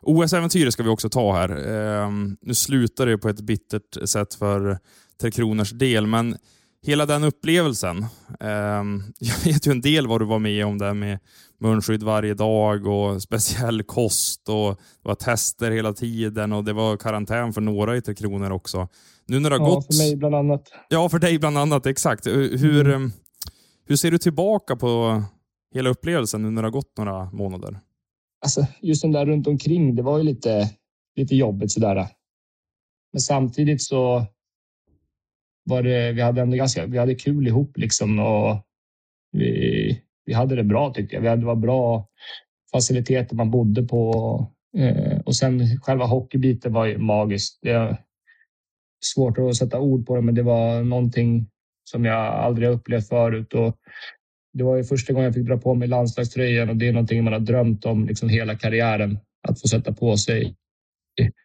OS-äventyret 0.00 0.72
ska 0.72 0.82
vi 0.82 0.88
också 0.88 1.08
ta 1.08 1.36
här. 1.36 1.50
Uh, 1.50 2.10
nu 2.40 2.54
slutar 2.54 3.06
det 3.06 3.18
på 3.18 3.28
ett 3.28 3.40
bittert 3.40 4.08
sätt 4.08 4.34
för 4.34 4.78
Tre 5.20 5.30
Kronors 5.30 5.70
del, 5.70 6.06
men 6.06 6.36
hela 6.84 7.06
den 7.06 7.24
upplevelsen. 7.24 7.96
Um, 8.40 9.12
jag 9.18 9.44
vet 9.44 9.66
ju 9.66 9.70
en 9.70 9.80
del 9.80 10.06
vad 10.06 10.20
du 10.20 10.24
var 10.24 10.38
med 10.38 10.66
om 10.66 10.78
där 10.78 10.94
med 10.94 11.18
munskydd 11.60 12.02
varje 12.02 12.34
dag 12.34 12.86
och 12.86 13.22
speciell 13.28 13.82
kost 13.82 14.48
och 14.48 14.76
det 15.02 15.08
var 15.08 15.14
tester 15.14 15.70
hela 15.70 15.92
tiden 15.92 16.52
och 16.52 16.64
det 16.64 16.72
var 16.72 16.96
karantän 16.96 17.52
för 17.52 17.60
några 17.60 17.96
i 17.96 18.02
Tre 18.02 18.14
Kronor 18.14 18.50
också. 18.50 18.88
Nu 19.26 19.40
när 19.40 19.50
det 19.50 19.56
har 19.56 19.68
ja, 19.68 19.74
gått... 19.74 19.86
för 19.86 20.04
mig 20.04 20.16
bland 20.16 20.34
annat. 20.34 20.62
Ja, 20.88 21.08
för 21.08 21.18
dig 21.18 21.38
bland 21.38 21.58
annat. 21.58 21.86
Exakt. 21.86 22.26
Hur, 22.26 22.86
mm. 22.86 23.12
hur 23.86 23.96
ser 23.96 24.10
du 24.10 24.18
tillbaka 24.18 24.76
på 24.76 25.22
hela 25.74 25.90
upplevelsen 25.90 26.42
nu 26.42 26.50
när 26.50 26.62
det 26.62 26.66
har 26.66 26.72
gått 26.72 26.98
några 26.98 27.30
månader? 27.30 27.80
Alltså, 28.44 28.66
just 28.80 29.02
den 29.02 29.12
där 29.12 29.26
runt 29.26 29.46
omkring, 29.46 29.96
det 29.96 30.02
var 30.02 30.18
ju 30.18 30.24
lite, 30.24 30.70
lite 31.16 31.36
jobbigt 31.36 31.72
sådär. 31.72 32.08
Men 33.12 33.20
samtidigt 33.20 33.82
så 33.82 34.26
var 35.64 35.82
det, 35.82 36.12
vi 36.12 36.20
hade 36.20 36.40
ändå 36.40 36.56
ganska, 36.56 36.86
vi 36.86 36.98
hade 36.98 37.14
kul 37.14 37.46
ihop 37.46 37.78
liksom 37.78 38.18
och 38.18 38.66
vi, 39.32 40.02
vi 40.24 40.32
hade 40.32 40.56
det 40.56 40.64
bra 40.64 40.92
tyckte 40.94 41.14
jag. 41.16 41.22
Vi 41.22 41.28
hade, 41.28 41.42
det 41.42 41.46
var 41.46 41.56
bra 41.56 42.08
faciliteter 42.72 43.36
man 43.36 43.50
bodde 43.50 43.82
på 43.82 44.12
eh, 44.76 45.20
och 45.20 45.36
sen 45.36 45.80
själva 45.80 46.04
hockeybiten 46.04 46.72
var 46.72 46.86
ju 46.86 46.98
magiskt. 46.98 47.58
Det 47.62 47.70
är 47.70 47.96
svårt 49.04 49.38
att 49.38 49.56
sätta 49.56 49.80
ord 49.80 50.06
på 50.06 50.16
det, 50.16 50.22
men 50.22 50.34
det 50.34 50.42
var 50.42 50.82
någonting 50.82 51.46
som 51.84 52.04
jag 52.04 52.18
aldrig 52.18 52.68
upplevt 52.68 53.08
förut 53.08 53.54
och 53.54 53.76
det 54.52 54.64
var 54.64 54.76
ju 54.76 54.84
första 54.84 55.12
gången 55.12 55.24
jag 55.24 55.34
fick 55.34 55.46
dra 55.46 55.58
på 55.58 55.74
mig 55.74 55.88
landslagströjan 55.88 56.68
och 56.68 56.76
det 56.76 56.88
är 56.88 56.92
någonting 56.92 57.24
man 57.24 57.32
har 57.32 57.40
drömt 57.40 57.84
om 57.84 58.06
liksom 58.06 58.28
hela 58.28 58.56
karriären. 58.56 59.18
Att 59.48 59.60
få 59.60 59.68
sätta 59.68 59.92
på 59.92 60.16
sig 60.16 60.56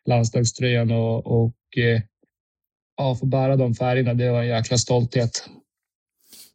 landslagströjan 0.06 0.92
och, 0.92 1.44
och 1.44 1.78
eh, 1.78 2.02
ja, 3.00 3.16
få 3.16 3.26
bära 3.26 3.56
de 3.56 3.76
färgerna, 3.76 4.14
det 4.14 4.32
var 4.32 4.42
en 4.42 4.48
jäkla 4.48 4.78
stolthet. 4.78 5.50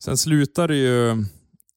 Sen 0.04 0.16
slutar 0.16 0.68
det 0.68 0.76
ju, 0.76 1.24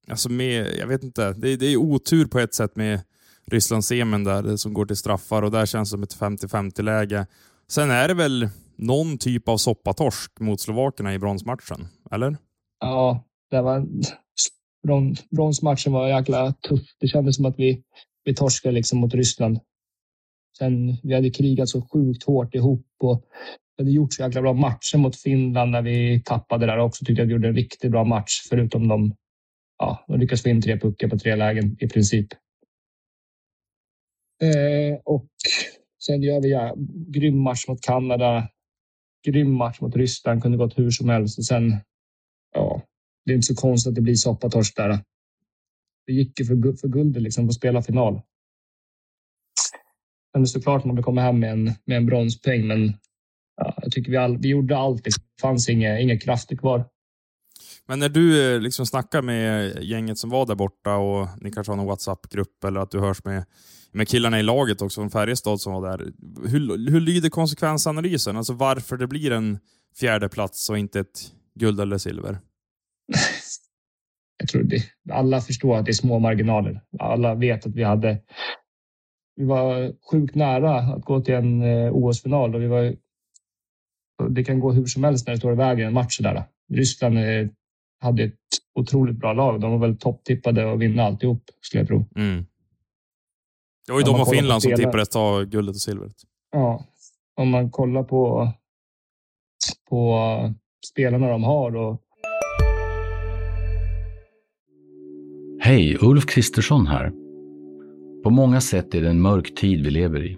alltså 0.09 0.29
med, 0.29 0.75
jag 0.79 0.87
vet 0.87 1.03
inte, 1.03 1.33
det, 1.33 1.55
det 1.55 1.65
är 1.65 1.77
otur 1.77 2.25
på 2.25 2.39
ett 2.39 2.53
sätt 2.53 2.75
med 2.75 3.01
Ryssland-semin 3.45 4.23
där 4.23 4.57
som 4.57 4.73
går 4.73 4.85
till 4.85 4.97
straffar 4.97 5.41
och 5.41 5.51
där 5.51 5.65
känns 5.65 5.89
det 5.89 5.91
som 5.91 6.03
ett 6.03 6.41
50-50 6.41 6.81
läge. 6.81 7.27
Sen 7.67 7.91
är 7.91 8.07
det 8.07 8.13
väl 8.13 8.49
någon 8.75 9.17
typ 9.17 9.47
av 9.47 9.57
soppatorsk 9.57 10.39
mot 10.39 10.61
Slovakerna 10.61 11.13
i 11.13 11.19
bronsmatchen, 11.19 11.87
eller? 12.11 12.37
Ja, 12.79 13.23
det 13.51 13.61
var, 13.61 13.87
bronsmatchen 15.35 15.93
var 15.93 16.07
jäkla 16.07 16.53
tuff. 16.53 16.87
Det 16.99 17.07
kändes 17.07 17.35
som 17.35 17.45
att 17.45 17.55
vi, 17.59 17.83
vi 18.23 18.35
torskade 18.35 18.75
liksom 18.75 18.99
mot 18.99 19.13
Ryssland. 19.13 19.59
Sen, 20.57 20.97
vi 21.03 21.15
hade 21.15 21.29
krigat 21.29 21.69
så 21.69 21.81
sjukt 21.81 22.23
hårt 22.23 22.55
ihop 22.55 22.85
och 22.99 23.25
hade 23.77 23.91
gjort 23.91 24.13
så 24.13 24.21
jäkla 24.21 24.41
bra 24.41 24.53
matcher 24.53 24.97
mot 24.97 25.15
Finland 25.15 25.71
när 25.71 25.81
vi 25.81 26.21
tappade 26.25 26.65
där 26.65 26.77
också. 26.77 27.05
Tyckte 27.05 27.21
jag 27.21 27.27
vi 27.27 27.33
gjorde 27.33 27.47
en 27.47 27.55
riktigt 27.55 27.91
bra 27.91 28.03
match, 28.03 28.47
förutom 28.49 28.87
de 28.87 29.15
ja, 29.77 30.05
de 30.07 30.19
lyckades 30.19 30.43
få 30.43 30.49
in 30.49 30.61
tre 30.61 30.79
puckar 30.79 31.07
på 31.07 31.19
tre 31.19 31.35
lägen 31.35 31.77
i 31.79 31.87
princip. 31.87 32.27
Eh, 34.41 34.99
och 35.05 35.27
sen 36.03 36.23
gör 36.23 36.41
vi 36.41 36.51
ja, 36.51 36.75
grym 37.07 37.39
match 37.39 37.67
mot 37.67 37.81
Kanada. 37.81 38.49
Grym 39.25 39.53
match 39.53 39.81
mot 39.81 39.95
Ryssland. 39.95 40.41
Kunde 40.41 40.57
gått 40.57 40.77
hur 40.77 40.91
som 40.91 41.09
helst. 41.09 41.37
Och 41.37 41.45
sen, 41.45 41.75
ja, 42.53 42.81
det 43.25 43.31
är 43.31 43.35
inte 43.35 43.47
så 43.47 43.55
konstigt 43.55 43.89
att 43.89 43.95
det 43.95 44.01
blir 44.01 44.15
soppatorsk 44.15 44.75
där. 44.75 44.99
Det 46.05 46.13
gick 46.13 46.39
ju 46.39 46.45
för, 46.45 46.77
för 46.77 46.87
guldet 46.87 47.21
liksom, 47.23 47.47
att 47.47 47.53
spela 47.53 47.81
final. 47.81 48.21
Men 50.33 50.41
det 50.41 50.45
är 50.45 50.47
såklart 50.47 50.85
man 50.85 50.95
vill 50.95 51.03
komma 51.03 51.21
hem 51.21 51.39
med 51.39 51.51
en, 51.51 51.71
med 51.85 51.97
en 51.97 52.05
bronspeng, 52.05 52.67
men 52.67 52.93
ja, 53.57 53.73
jag 53.81 53.91
tycker 53.91 54.11
vi, 54.11 54.17
all, 54.17 54.37
vi 54.37 54.49
gjorde 54.49 54.77
allt. 54.77 55.03
Det 55.03 55.11
fanns 55.41 55.69
inga, 55.69 55.99
inga 55.99 56.19
krafter 56.19 56.55
kvar. 56.55 56.85
Men 57.87 57.99
när 57.99 58.09
du 58.09 58.55
eh, 58.55 58.61
liksom 58.61 58.85
snackar 58.85 59.21
med 59.21 59.77
gänget 59.83 60.17
som 60.17 60.29
var 60.29 60.45
där 60.45 60.55
borta 60.55 60.95
och 60.95 61.27
ni 61.41 61.51
kanske 61.51 61.71
har 61.71 61.77
någon 61.77 61.85
WhatsApp-grupp 61.85 62.63
eller 62.63 62.79
att 62.79 62.91
du 62.91 62.99
hörs 62.99 63.23
med, 63.23 63.45
med 63.91 64.07
killarna 64.07 64.39
i 64.39 64.43
laget 64.43 64.81
också 64.81 65.01
från 65.01 65.09
Färjestad 65.09 65.61
som 65.61 65.73
var 65.73 65.89
där. 65.89 66.11
Hur, 66.47 66.91
hur 66.91 66.99
lyder 66.99 67.29
konsekvensanalysen? 67.29 68.37
Alltså 68.37 68.53
varför 68.53 68.97
det 68.97 69.07
blir 69.07 69.31
en 69.31 69.59
fjärde 69.99 70.29
plats 70.29 70.69
och 70.69 70.77
inte 70.77 70.99
ett 70.99 71.31
guld 71.55 71.79
eller 71.79 71.97
silver? 71.97 72.39
Jag 74.39 74.49
tror 74.49 74.63
det. 74.63 74.83
Alla 75.11 75.41
förstår 75.41 75.77
att 75.77 75.85
det 75.85 75.91
är 75.91 75.93
små 75.93 76.19
marginaler. 76.19 76.81
Alla 76.99 77.35
vet 77.35 77.65
att 77.65 77.75
vi 77.75 77.83
hade 77.83 78.21
vi 79.35 79.45
var 79.45 79.93
sjukt 80.11 80.35
nära 80.35 80.79
att 80.79 81.05
gå 81.05 81.21
till 81.21 81.33
en 81.33 81.61
eh, 81.61 81.95
OS-final 81.95 82.55
och 82.55 82.61
vi 82.61 82.67
var 82.67 82.95
det 84.29 84.43
kan 84.43 84.59
gå 84.59 84.71
hur 84.71 84.85
som 84.85 85.03
helst 85.03 85.27
när 85.27 85.33
det 85.33 85.39
står 85.39 85.53
i 85.53 85.55
vägen 85.55 85.87
en 85.87 85.93
match 85.93 86.19
där. 86.19 86.43
Ryssland 86.73 87.17
eh, 87.17 87.47
hade 87.99 88.23
ett 88.23 88.33
otroligt 88.75 89.17
bra 89.17 89.33
lag. 89.33 89.61
De 89.61 89.71
var 89.71 89.87
väl 89.87 89.97
topptippade 89.97 90.73
att 90.73 90.79
vinna 90.79 91.03
alltihop, 91.03 91.43
skulle 91.61 91.81
jag 91.81 91.87
tro. 91.87 92.05
Mm. 92.15 92.45
Det 93.87 93.91
var 93.93 93.99
ju 93.99 94.05
de 94.05 94.21
och 94.21 94.29
Finland 94.29 94.61
som 94.63 94.75
tippades 94.75 95.09
ta 95.09 95.43
guldet 95.43 95.75
och 95.75 95.81
silvret. 95.81 96.15
Ja, 96.51 96.85
om 97.35 97.49
man 97.49 97.71
kollar 97.71 98.03
på, 98.03 98.51
på 99.89 100.19
spelarna 100.91 101.29
de 101.29 101.43
har 101.43 101.75
och 101.75 102.01
Hej, 105.59 105.97
Ulf 106.01 106.25
Kristersson 106.25 106.87
här. 106.87 107.11
På 108.23 108.29
många 108.29 108.61
sätt 108.61 108.95
är 108.95 109.01
det 109.01 109.09
en 109.09 109.21
mörk 109.21 109.55
tid 109.55 109.83
vi 109.83 109.91
lever 109.91 110.25
i. 110.25 110.37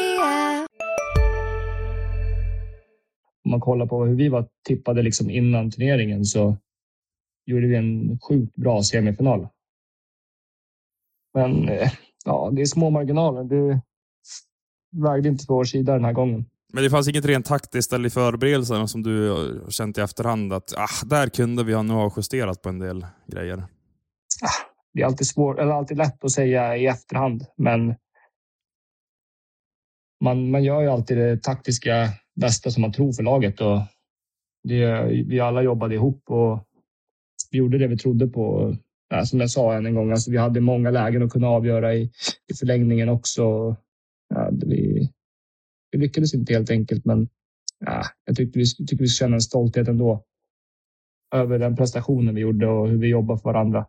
Om 3.51 3.53
man 3.53 3.61
kollar 3.61 3.85
på 3.85 4.05
hur 4.05 4.15
vi 4.15 4.29
var 4.29 4.47
tippade 4.67 5.01
liksom 5.01 5.29
innan 5.29 5.71
turneringen 5.71 6.25
så 6.25 6.57
gjorde 7.45 7.67
vi 7.67 7.75
en 7.75 8.19
sjukt 8.19 8.55
bra 8.55 8.83
semifinal. 8.83 9.47
Men 11.33 11.69
eh, 11.69 11.91
ja, 12.25 12.49
det 12.53 12.61
är 12.61 12.65
små 12.65 12.89
marginaler. 12.89 13.43
Det 13.43 13.81
vägde 14.91 15.29
inte 15.29 15.45
på 15.45 15.53
vår 15.53 15.63
sida 15.63 15.93
den 15.93 16.05
här 16.05 16.13
gången. 16.13 16.45
Men 16.73 16.83
det 16.83 16.89
fanns 16.89 17.07
inget 17.07 17.25
rent 17.25 17.45
taktiskt 17.45 17.93
eller 17.93 18.07
i 18.07 18.09
förberedelserna 18.09 18.87
som 18.87 19.03
du 19.03 19.29
har 19.29 19.71
känt 19.71 19.97
i 19.97 20.01
efterhand 20.01 20.53
att 20.53 20.73
ah, 20.77 21.05
där 21.05 21.29
kunde 21.29 21.63
vi 21.63 21.73
nog 21.73 21.97
ha 21.97 22.13
justerat 22.17 22.61
på 22.61 22.69
en 22.69 22.79
del 22.79 23.05
grejer? 23.27 23.63
Det 24.93 25.01
är 25.01 25.05
alltid 25.05 25.27
svårt, 25.27 25.59
eller 25.59 25.71
alltid 25.71 25.97
lätt 25.97 26.23
att 26.23 26.31
säga 26.31 26.77
i 26.77 26.87
efterhand, 26.87 27.45
men 27.57 27.95
man, 30.23 30.51
man 30.51 30.63
gör 30.63 30.81
ju 30.81 30.87
alltid 30.87 31.17
det 31.17 31.43
taktiska 31.43 32.09
bästa 32.35 32.71
som 32.71 32.81
man 32.81 32.91
tror 32.91 33.13
för 33.13 33.23
laget 33.23 33.61
och 33.61 33.79
det, 34.63 35.03
vi 35.27 35.39
alla 35.39 35.61
jobbade 35.61 35.95
ihop 35.95 36.23
och 36.29 36.59
vi 37.51 37.57
gjorde 37.57 37.77
det 37.77 37.87
vi 37.87 37.97
trodde 37.97 38.27
på. 38.27 38.75
Ja, 39.09 39.25
som 39.25 39.39
jag 39.39 39.49
sa 39.49 39.73
än 39.75 39.85
en 39.85 39.95
gång, 39.95 40.11
alltså 40.11 40.31
vi 40.31 40.37
hade 40.37 40.61
många 40.61 40.91
lägen 40.91 41.23
att 41.23 41.31
kunna 41.31 41.47
avgöra 41.47 41.95
i, 41.95 42.11
i 42.51 42.53
förlängningen 42.59 43.09
också. 43.09 43.75
Ja, 44.29 44.51
det- 44.51 44.67
vi, 44.67 45.09
vi 45.91 45.97
lyckades 45.99 46.33
inte 46.33 46.53
helt 46.53 46.71
enkelt, 46.71 47.05
men 47.05 47.29
ja, 47.85 48.03
jag 48.25 48.35
tyckte 48.35 48.59
vi, 48.59 48.65
tycker 48.65 48.97
vi 49.03 49.07
ska 49.07 49.25
känna 49.25 49.35
en 49.35 49.41
stolthet 49.41 49.87
ändå 49.87 50.23
över 51.35 51.59
den 51.59 51.75
prestationen 51.75 52.35
vi 52.35 52.41
gjorde 52.41 52.67
och 52.67 52.89
hur 52.89 52.97
vi 52.97 53.07
jobbar 53.07 53.37
för 53.37 53.43
varandra. 53.43 53.85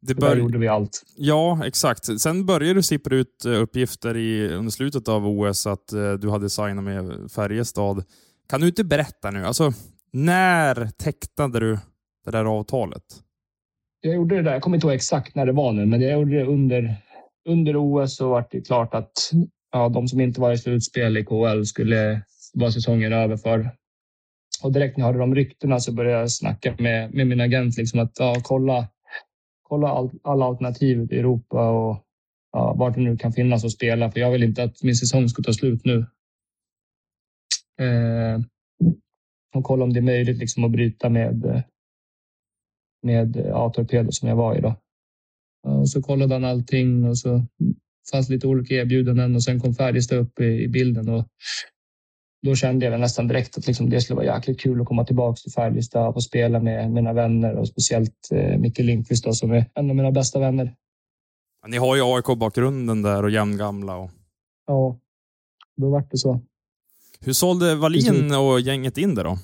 Det 0.00 0.14
För 0.14 0.20
där 0.20 0.28
bör... 0.28 0.36
gjorde 0.36 0.58
vi 0.58 0.68
allt. 0.68 1.02
Ja, 1.16 1.66
exakt. 1.66 2.20
Sen 2.20 2.46
började 2.46 2.74
du 2.74 2.82
sippra 2.82 3.16
ut 3.16 3.44
eh, 3.44 3.62
uppgifter 3.62 4.16
i, 4.16 4.48
under 4.48 4.70
slutet 4.70 5.08
av 5.08 5.26
OS 5.26 5.66
att 5.66 5.92
eh, 5.92 6.12
du 6.12 6.30
hade 6.30 6.50
signat 6.50 6.84
med 6.84 7.30
Färjestad. 7.30 8.04
Kan 8.48 8.60
du 8.60 8.66
inte 8.66 8.84
berätta 8.84 9.30
nu? 9.30 9.44
Alltså, 9.46 9.72
när 10.12 10.86
tecknade 10.86 11.60
du 11.60 11.78
det 12.24 12.30
där 12.30 12.44
avtalet? 12.44 13.02
Jag 14.00 14.14
gjorde 14.14 14.36
det 14.36 14.42
där. 14.42 14.52
Jag 14.52 14.62
kommer 14.62 14.76
inte 14.76 14.86
ihåg 14.86 14.94
exakt 14.94 15.34
när 15.34 15.46
det 15.46 15.52
var 15.52 15.72
nu, 15.72 15.86
men 15.86 16.00
jag 16.00 16.12
gjorde 16.12 16.38
det 16.38 16.44
under, 16.44 16.96
under 17.48 17.76
OS 17.76 18.16
så 18.16 18.28
var 18.28 18.46
det 18.50 18.60
klart 18.60 18.94
att 18.94 19.12
ja, 19.72 19.88
de 19.88 20.08
som 20.08 20.20
inte 20.20 20.40
var 20.40 20.52
i 20.52 20.58
slutspel 20.58 21.16
i 21.16 21.24
KL 21.24 21.64
skulle 21.64 22.22
vara 22.54 22.70
säsongen 22.70 23.12
över 23.12 23.36
för. 23.36 23.70
Och 24.62 24.72
direkt 24.72 24.96
när 24.96 25.04
jag 25.04 25.06
hörde 25.06 25.18
de 25.18 25.34
ryktena 25.34 25.80
så 25.80 25.92
började 25.92 26.20
jag 26.20 26.30
snacka 26.30 26.74
med, 26.78 27.14
med 27.14 27.26
min 27.26 27.40
agent 27.40 27.76
liksom 27.76 28.00
att 28.00 28.12
ja, 28.18 28.34
kolla, 28.42 28.86
kolla 29.68 29.88
all, 29.88 30.10
alla 30.22 30.44
alternativ 30.44 31.12
i 31.12 31.18
Europa 31.18 31.70
och 31.70 32.04
ja, 32.52 32.74
vart 32.74 32.94
det 32.94 33.00
nu 33.00 33.16
kan 33.16 33.32
finnas 33.32 33.64
att 33.64 33.72
spela. 33.72 34.10
För 34.10 34.20
jag 34.20 34.30
vill 34.30 34.42
inte 34.42 34.62
att 34.62 34.82
min 34.82 34.96
säsong 34.96 35.28
ska 35.28 35.42
ta 35.42 35.52
slut 35.52 35.84
nu. 35.84 36.06
Eh, 37.80 38.40
och 39.54 39.64
kolla 39.64 39.84
om 39.84 39.92
det 39.92 40.00
är 40.00 40.02
möjligt 40.02 40.38
liksom 40.38 40.64
att 40.64 40.70
bryta 40.70 41.08
med, 41.08 41.64
med 43.02 43.36
eh, 43.36 43.46
ja, 43.46 43.70
Torpedo 43.70 44.12
som 44.12 44.28
jag 44.28 44.36
var 44.36 44.56
i. 44.56 44.60
Då. 44.60 44.74
Och 45.66 45.90
så 45.90 46.02
kollade 46.02 46.34
han 46.34 46.44
allting 46.44 47.04
och 47.04 47.18
så 47.18 47.46
fanns 48.10 48.28
lite 48.28 48.46
olika 48.46 48.74
erbjudanden 48.74 49.34
och 49.34 49.44
sen 49.44 49.60
kom 49.60 49.74
Färjestad 49.74 50.18
upp 50.18 50.40
i, 50.40 50.44
i 50.44 50.68
bilden. 50.68 51.08
Och 51.08 51.28
då 52.42 52.54
kände 52.54 52.86
jag 52.86 53.00
nästan 53.00 53.28
direkt 53.28 53.58
att 53.58 53.66
liksom 53.66 53.90
det 53.90 54.00
skulle 54.00 54.16
vara 54.16 54.36
jäkligt 54.36 54.60
kul 54.60 54.80
att 54.80 54.86
komma 54.86 55.04
tillbaka 55.04 55.36
till 55.36 55.52
Färjestad 55.52 56.14
och 56.14 56.24
spela 56.24 56.60
med 56.60 56.90
mina 56.90 57.12
vänner 57.12 57.54
och 57.54 57.68
speciellt 57.68 58.28
eh, 58.32 58.58
Micke 58.58 58.78
Lindqvist 58.78 59.24
då, 59.24 59.32
som 59.32 59.52
är 59.52 59.70
en 59.74 59.90
av 59.90 59.96
mina 59.96 60.10
bästa 60.10 60.38
vänner. 60.38 60.74
Ni 61.66 61.76
har 61.76 61.96
ju 61.96 62.02
AIK-bakgrunden 62.02 63.02
där 63.02 63.22
och 63.22 63.30
jämngamla. 63.30 63.96
Och... 63.96 64.10
Ja, 64.66 64.98
då 65.76 65.90
vart 65.90 66.10
det 66.10 66.18
så. 66.18 66.40
Hur 67.20 67.32
sålde 67.32 67.74
Wallin 67.74 68.34
och 68.34 68.60
gänget 68.60 68.98
in 68.98 69.14
det 69.14 69.22
då? 69.22 69.38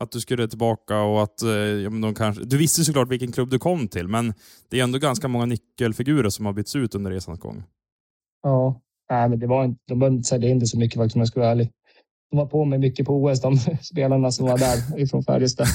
Att 0.00 0.12
du 0.12 0.20
skulle 0.20 0.48
tillbaka 0.48 1.00
och 1.00 1.22
att 1.22 1.42
eh, 1.42 1.50
ja, 1.50 1.90
de 1.90 2.14
kanske... 2.14 2.44
Du 2.44 2.58
visste 2.58 2.84
såklart 2.84 3.08
vilken 3.08 3.32
klubb 3.32 3.50
du 3.50 3.58
kom 3.58 3.88
till, 3.88 4.08
men 4.08 4.34
det 4.68 4.80
är 4.80 4.84
ändå 4.84 4.98
ganska 4.98 5.28
många 5.28 5.46
nyckelfigurer 5.46 6.30
som 6.30 6.46
har 6.46 6.52
bytts 6.52 6.76
ut 6.76 6.94
under 6.94 7.10
resans 7.10 7.40
gång. 7.40 7.64
Ja, 8.42 8.80
nej, 9.10 9.28
men 9.28 9.38
det 9.38 9.46
var 9.46 9.64
inte, 9.64 9.80
de 9.86 9.98
behövde 9.98 10.16
inte 10.16 10.28
sälja 10.28 10.48
in 10.48 10.58
det 10.58 10.66
så 10.66 10.78
mycket 10.78 10.96
faktiskt 10.96 11.16
om 11.16 11.20
jag 11.20 11.28
ska 11.28 11.40
vara 11.40 11.50
ärlig. 11.50 11.70
De 12.32 12.36
var 12.38 12.46
på 12.46 12.64
mig 12.64 12.78
mycket 12.78 13.06
på 13.06 13.24
OS, 13.24 13.40
de 13.40 13.58
spelarna 13.82 14.30
som 14.30 14.46
var 14.46 14.58
där 14.58 15.00
ifrån 15.00 15.22
Färjestad. 15.24 15.66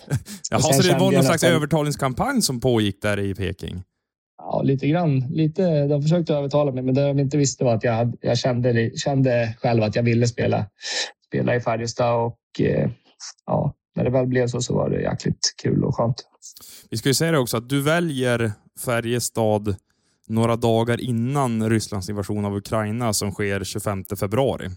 Jaha, 0.50 0.60
så 0.60 0.82
det 0.82 0.92
var 0.92 0.98
någon 0.98 1.12
slags 1.12 1.28
nästan- 1.28 1.50
övertalningskampanj 1.50 2.42
som 2.42 2.60
pågick 2.60 3.02
där 3.02 3.18
i 3.18 3.34
Peking? 3.34 3.82
Ja, 4.38 4.62
lite 4.62 4.86
grann. 4.88 5.18
Lite, 5.18 5.86
de 5.86 6.02
försökte 6.02 6.34
övertala 6.34 6.72
mig, 6.72 6.82
men 6.82 6.94
det 6.94 7.08
de 7.08 7.18
inte 7.18 7.36
visste 7.36 7.64
var 7.64 7.74
att 7.74 7.84
jag, 7.84 8.16
jag 8.20 8.38
kände, 8.38 8.90
kände 8.96 9.54
själv 9.60 9.82
att 9.82 9.96
jag 9.96 10.02
ville 10.02 10.26
spela, 10.26 10.66
spela 11.26 11.56
i 11.56 11.60
Färjestad 11.60 12.26
och 12.26 12.60
eh, 12.60 12.90
ja, 13.46 13.74
när 13.96 14.04
det 14.04 14.10
väl 14.10 14.26
blev 14.26 14.46
så, 14.46 14.60
så 14.60 14.74
var 14.74 14.90
det 14.90 15.00
jäkligt 15.00 15.54
kul 15.62 15.84
och 15.84 15.96
skönt. 15.96 16.24
Vi 16.90 16.96
ska 16.96 17.08
ju 17.08 17.14
säga 17.14 17.32
det 17.32 17.38
också 17.38 17.56
att 17.56 17.68
du 17.68 17.82
väljer 17.82 18.52
Färjestad 18.84 19.76
några 20.28 20.56
dagar 20.56 21.00
innan 21.00 21.70
Rysslands 21.70 22.08
invasion 22.08 22.44
av 22.44 22.56
Ukraina 22.56 23.12
som 23.12 23.32
sker 23.32 23.64
25 23.64 24.04
februari. 24.20 24.70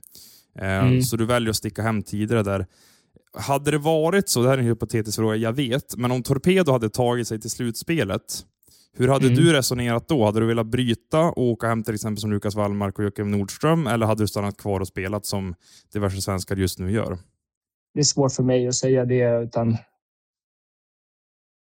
Eh, 0.62 0.84
Mm. 0.84 1.02
Så 1.02 1.18
du 1.18 1.26
väljer 1.26 1.50
att 1.50 1.56
sticka 1.56 1.82
hem 1.82 2.04
tidigare 2.04 2.44
där. 2.44 2.66
Hade 3.38 3.72
det 3.72 3.78
varit 3.78 4.30
så, 4.30 4.42
det 4.42 4.48
här 4.50 4.58
är 4.58 4.62
en 4.62 4.68
hypotetisk 4.68 5.16
fråga, 5.18 5.36
jag 5.36 5.54
vet, 5.54 5.96
men 5.98 6.12
om 6.12 6.24
Torpedo 6.24 6.72
hade 6.72 6.90
tagit 6.90 7.28
sig 7.28 7.40
till 7.42 7.50
slutspelet, 7.50 8.46
hur 8.98 9.08
hade 9.08 9.26
Mm. 9.26 9.38
du 9.38 9.54
resonerat 9.54 10.08
då? 10.08 10.26
Hade 10.26 10.40
du 10.40 10.46
velat 10.46 10.68
bryta 10.68 11.20
och 11.20 11.44
åka 11.44 11.68
hem 11.68 11.84
till 11.84 11.94
exempel 11.94 12.22
som 12.22 12.32
Lukas 12.32 12.56
Wallmark 12.56 12.98
och 13.00 13.04
Joakim 13.04 13.32
Nordström, 13.32 13.88
eller 13.88 14.06
hade 14.06 14.24
du 14.24 14.28
stannat 14.28 14.58
kvar 14.58 14.80
och 14.80 14.88
spelat 14.88 15.26
som 15.26 15.56
diverse 15.94 16.22
svenskar 16.22 16.56
just 16.56 16.80
nu 16.80 16.92
gör? 16.92 17.18
Det 17.94 18.00
är 18.00 18.04
svårt 18.04 18.32
för 18.32 18.44
mig 18.44 18.68
att 18.68 18.76
säga 18.76 19.06
det, 19.06 19.44
utan 19.44 19.78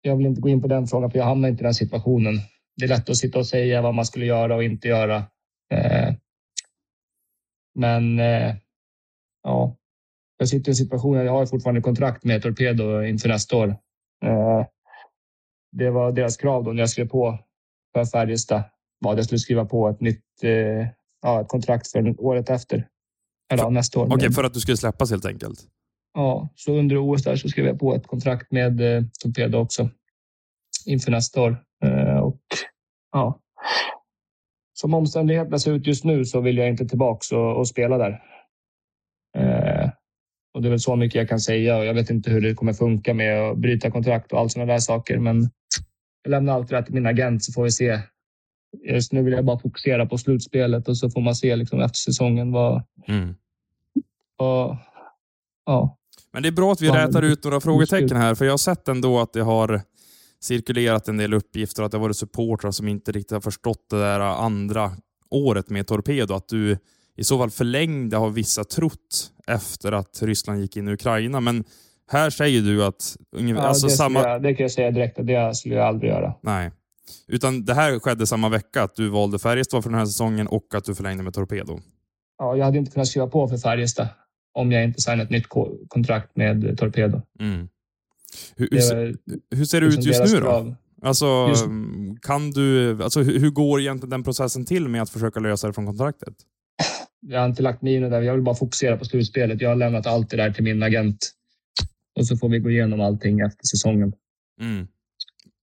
jag 0.02 0.16
vill 0.16 0.26
inte 0.26 0.40
gå 0.40 0.48
in 0.48 0.62
på 0.62 0.68
den 0.68 0.86
frågan, 0.86 1.10
för 1.10 1.18
jag 1.18 1.24
hamnar 1.26 1.48
inte 1.48 1.62
i 1.62 1.64
den 1.64 1.74
situationen. 1.74 2.34
Det 2.76 2.84
är 2.84 2.88
lätt 2.88 3.10
att 3.10 3.16
sitta 3.16 3.38
och 3.38 3.46
säga 3.46 3.82
vad 3.82 3.94
man 3.94 4.06
skulle 4.06 4.26
göra 4.26 4.54
och 4.56 4.64
inte 4.64 4.88
göra. 4.88 5.16
Eh, 5.74 6.14
men 7.74 8.18
eh, 8.18 8.54
ja, 9.42 9.76
jag 10.36 10.48
sitter 10.48 10.68
i 10.68 10.72
en 10.72 10.76
situation, 10.76 11.16
jag 11.16 11.32
har 11.32 11.46
fortfarande 11.46 11.80
kontrakt 11.80 12.24
med 12.24 12.42
Torpedo 12.42 13.02
inför 13.02 13.28
nästa 13.28 13.56
år. 13.56 13.68
Eh, 14.24 14.66
det 15.72 15.90
var 15.90 16.12
deras 16.12 16.36
krav 16.36 16.64
då 16.64 16.72
när 16.72 16.82
jag 16.82 16.90
skrev 16.90 17.08
på 17.08 17.38
för 17.94 18.04
Färjestad, 18.04 18.62
var 19.00 19.12
att 19.12 19.18
jag 19.18 19.24
skulle 19.24 19.38
skriva 19.38 19.64
på 19.64 19.88
ett 19.88 20.00
nytt 20.00 20.24
eh, 20.42 20.86
ja, 21.22 21.40
ett 21.40 21.48
kontrakt 21.48 21.88
för 21.92 22.20
året 22.20 22.50
efter. 22.50 22.88
Eller 23.52 23.62
ja, 23.62 23.70
nästa 23.70 24.00
år. 24.00 24.06
Okej, 24.06 24.18
Men- 24.22 24.32
för 24.32 24.44
att 24.44 24.54
du 24.54 24.60
skulle 24.60 24.76
släppas 24.76 25.10
helt 25.10 25.26
enkelt? 25.26 25.60
Ja, 26.14 26.48
så 26.54 26.78
under 26.78 26.96
OS 26.98 27.22
där 27.24 27.36
så 27.36 27.48
skrev 27.48 27.66
jag 27.66 27.78
på 27.78 27.94
ett 27.94 28.06
kontrakt 28.06 28.52
med 28.52 28.80
eh, 28.96 29.02
Torpedo 29.22 29.58
också 29.58 29.90
inför 30.86 31.10
nästa 31.10 31.42
år. 31.42 31.64
Eh, 31.84 32.18
och 32.18 32.40
ja, 33.12 33.40
som 34.72 34.94
omständigheterna 34.94 35.58
ser 35.58 35.72
ut 35.72 35.86
just 35.86 36.04
nu 36.04 36.24
så 36.24 36.40
vill 36.40 36.56
jag 36.58 36.68
inte 36.68 36.86
tillbaka 36.86 37.38
och, 37.38 37.56
och 37.58 37.68
spela 37.68 37.98
där. 37.98 38.22
Eh, 39.38 39.90
och 40.54 40.62
det 40.62 40.68
är 40.68 40.70
väl 40.70 40.80
så 40.80 40.96
mycket 40.96 41.14
jag 41.14 41.28
kan 41.28 41.40
säga 41.40 41.76
och 41.78 41.84
jag 41.84 41.94
vet 41.94 42.10
inte 42.10 42.30
hur 42.30 42.40
det 42.40 42.54
kommer 42.54 42.72
funka 42.72 43.14
med 43.14 43.40
att 43.50 43.58
bryta 43.58 43.90
kontrakt 43.90 44.32
och 44.32 44.38
allt 44.38 44.52
sådana 44.52 44.72
där 44.72 44.78
saker. 44.78 45.18
Men 45.18 45.50
jag 46.22 46.30
lämnar 46.30 46.54
allt 46.54 46.68
det 46.68 46.76
där 46.76 46.82
till 46.82 46.94
min 46.94 47.06
agent 47.06 47.44
så 47.44 47.52
får 47.52 47.64
vi 47.64 47.70
se. 47.70 48.00
Just 48.88 49.12
nu 49.12 49.22
vill 49.22 49.32
jag 49.32 49.44
bara 49.44 49.58
fokusera 49.58 50.06
på 50.06 50.18
slutspelet 50.18 50.88
och 50.88 50.96
så 50.96 51.10
får 51.10 51.20
man 51.20 51.34
se 51.34 51.56
liksom 51.56 51.80
efter 51.80 51.98
säsongen 51.98 52.52
vad, 52.52 52.82
Mm. 53.08 53.34
vad 54.36 54.76
ja, 55.66 55.98
Men 56.32 56.42
det 56.42 56.48
är 56.48 56.52
bra 56.52 56.72
att 56.72 56.80
vi 56.80 56.86
Ja, 56.86 57.06
rätar 57.06 57.22
ut 57.22 57.44
några 57.44 57.60
frågetecken 57.60 58.16
här, 58.16 58.34
för 58.34 58.44
jag 58.44 58.52
har 58.52 58.58
sett 58.58 58.88
ändå 58.88 59.20
att 59.20 59.32
det 59.32 59.40
har 59.42 59.80
cirkulerat 60.40 61.08
en 61.08 61.16
del 61.16 61.34
uppgifter, 61.34 61.82
att 61.82 61.90
det 61.90 61.96
har 61.98 62.02
varit 62.02 62.16
supportrar 62.16 62.70
som 62.70 62.88
inte 62.88 63.12
riktigt 63.12 63.30
har 63.32 63.40
förstått 63.40 63.86
det 63.90 64.00
där 64.00 64.20
andra 64.20 64.90
året 65.30 65.70
med 65.70 65.86
Torpedo, 65.86 66.34
att 66.34 66.48
du 66.48 66.78
i 67.16 67.24
så 67.24 67.38
fall 67.38 67.50
förlängde 67.50 68.16
har 68.16 68.30
vissa 68.30 68.64
trott 68.64 69.32
efter 69.46 69.92
att 69.92 70.22
Ryssland 70.22 70.60
gick 70.60 70.76
in 70.76 70.88
i 70.88 70.92
Ukraina. 70.92 71.40
Men 71.40 71.64
här 72.10 72.30
säger 72.30 72.62
du 72.62 72.84
att... 72.84 73.16
Ja, 73.36 73.60
alltså 73.60 73.86
det, 73.86 73.92
samma... 73.92 74.20
jag, 74.20 74.42
det 74.42 74.54
kan 74.54 74.64
jag 74.64 74.70
säga 74.70 74.90
direkt 74.90 75.26
det 75.26 75.54
skulle 75.54 75.74
jag 75.74 75.86
aldrig 75.86 76.10
göra. 76.10 76.34
Nej. 76.42 76.70
Utan 77.28 77.64
det 77.64 77.74
här 77.74 77.98
skedde 77.98 78.26
samma 78.26 78.48
vecka, 78.48 78.82
att 78.82 78.96
du 78.96 79.08
valde 79.08 79.38
Färjestad 79.38 79.82
för 79.82 79.90
den 79.90 79.98
här 79.98 80.06
säsongen 80.06 80.46
och 80.46 80.74
att 80.74 80.84
du 80.84 80.94
förlängde 80.94 81.22
med 81.22 81.34
Torpedo. 81.34 81.80
Ja, 82.38 82.56
jag 82.56 82.64
hade 82.64 82.78
inte 82.78 82.90
kunnat 82.92 83.08
skriva 83.08 83.26
på 83.26 83.48
för 83.48 83.56
Färjestad 83.56 84.08
om 84.54 84.72
jag 84.72 84.84
inte 84.84 85.00
signat 85.00 85.24
ett 85.24 85.30
nytt 85.30 85.48
ko- 85.48 85.78
kontrakt 85.88 86.36
med 86.36 86.78
Torpedo. 86.78 87.22
Mm. 87.40 87.68
Hur, 88.56 88.68
var 88.70 89.16
hur 89.56 89.64
ser 89.64 89.80
det 89.80 89.86
liksom 89.86 90.00
ut 90.00 90.06
just 90.06 90.34
nu 90.34 90.40
då? 90.40 90.46
krav. 90.46 90.74
Alltså, 91.02 91.46
Just- 91.48 91.66
kan 92.22 92.50
du, 92.50 93.02
alltså, 93.02 93.22
hur, 93.22 93.38
hur 93.38 93.50
går 93.50 93.80
egentligen 93.80 94.10
den 94.10 94.22
processen 94.22 94.64
till 94.64 94.88
med 94.88 95.02
att 95.02 95.10
försöka 95.10 95.40
lösa 95.40 95.66
det 95.66 95.72
från 95.72 95.86
kontraktet? 95.86 96.34
Jag 97.26 97.40
har 97.40 97.46
inte 97.46 97.62
lagt 97.62 97.82
mig 97.82 97.94
in 97.94 97.98
i 97.98 98.04
det 98.04 98.10
där. 98.10 98.22
Jag 98.22 98.32
vill 98.32 98.42
bara 98.42 98.54
fokusera 98.54 98.96
på 98.96 99.04
slutspelet. 99.04 99.60
Jag 99.60 99.68
har 99.68 99.76
lämnat 99.76 100.06
allt 100.06 100.30
det 100.30 100.36
där 100.36 100.50
till 100.50 100.64
min 100.64 100.82
agent. 100.82 101.32
Och 102.18 102.26
så 102.26 102.36
får 102.36 102.48
vi 102.48 102.58
gå 102.58 102.70
igenom 102.70 103.00
allting 103.00 103.40
efter 103.40 103.66
säsongen. 103.66 104.12
Mm. 104.60 104.88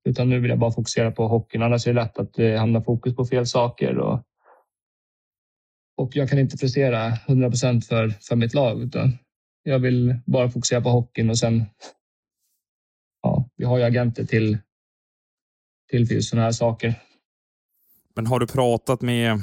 Utan 0.10 0.30
nu 0.30 0.40
vill 0.40 0.50
jag 0.50 0.60
bara 0.60 0.72
fokusera 0.72 1.12
på 1.12 1.28
hockeyn. 1.28 1.64
Annars 1.64 1.88
är 1.88 1.94
det 1.94 2.02
lätt 2.02 2.18
att 2.18 2.34
det 2.34 2.58
hamnar 2.58 2.82
fokus 2.82 3.16
på 3.16 3.26
fel 3.26 3.46
saker. 3.46 3.98
Och, 3.98 4.24
och 5.98 6.16
jag 6.16 6.30
kan 6.30 6.40
inte 6.40 6.58
prestera 6.58 7.08
100 7.08 7.50
procent 7.50 7.86
för, 7.86 8.10
för 8.10 8.36
mitt 8.36 8.54
lag. 8.54 8.82
Utan 8.82 9.18
jag 9.64 9.80
vill 9.80 10.16
bara 10.26 10.50
fokusera 10.50 10.82
på 10.82 10.90
hockeyn 10.90 11.30
och 11.30 11.40
sen... 11.40 11.66
Ja, 13.22 13.50
vi 13.56 13.66
har 13.66 13.78
ju 13.78 13.84
agenter 13.84 14.26
till, 14.26 14.58
till 15.90 16.12
just 16.12 16.30
sådana 16.30 16.46
här 16.46 16.52
saker. 16.52 16.94
Men 18.16 18.28
har 18.28 18.40
du 18.40 18.48
pratat 18.48 19.02
med 19.02 19.42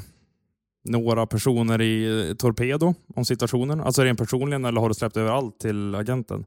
några 0.89 1.27
personer 1.27 1.83
i 1.83 2.35
Torpedo 2.39 2.95
om 3.15 3.25
situationen? 3.25 3.81
Alltså 3.81 4.03
rent 4.03 4.19
personligen 4.19 4.65
eller 4.65 4.81
har 4.81 4.89
du 4.89 4.95
släppt 4.95 5.17
över 5.17 5.31
allt 5.31 5.61
till 5.61 5.95
agenten? 5.95 6.45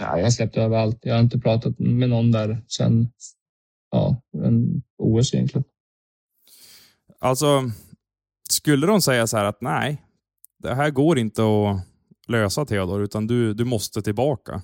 Ja, 0.00 0.16
jag 0.16 0.24
har 0.24 0.30
släppt 0.30 0.56
över 0.56 0.76
allt. 0.76 0.98
Jag 1.02 1.14
har 1.14 1.20
inte 1.20 1.38
pratat 1.38 1.78
med 1.78 2.08
någon 2.10 2.32
där 2.32 2.64
sen 2.68 3.08
ja, 3.90 4.22
en 4.44 4.82
OS 4.98 5.34
egentligen. 5.34 5.64
Alltså, 7.18 7.70
skulle 8.50 8.86
de 8.86 9.02
säga 9.02 9.26
så 9.26 9.36
här 9.36 9.44
att 9.44 9.60
nej, 9.60 10.02
det 10.58 10.74
här 10.74 10.90
går 10.90 11.18
inte 11.18 11.42
att 11.42 11.86
lösa 12.28 12.64
Theodor, 12.64 13.02
utan 13.02 13.26
du, 13.26 13.54
du 13.54 13.64
måste 13.64 14.02
tillbaka. 14.02 14.62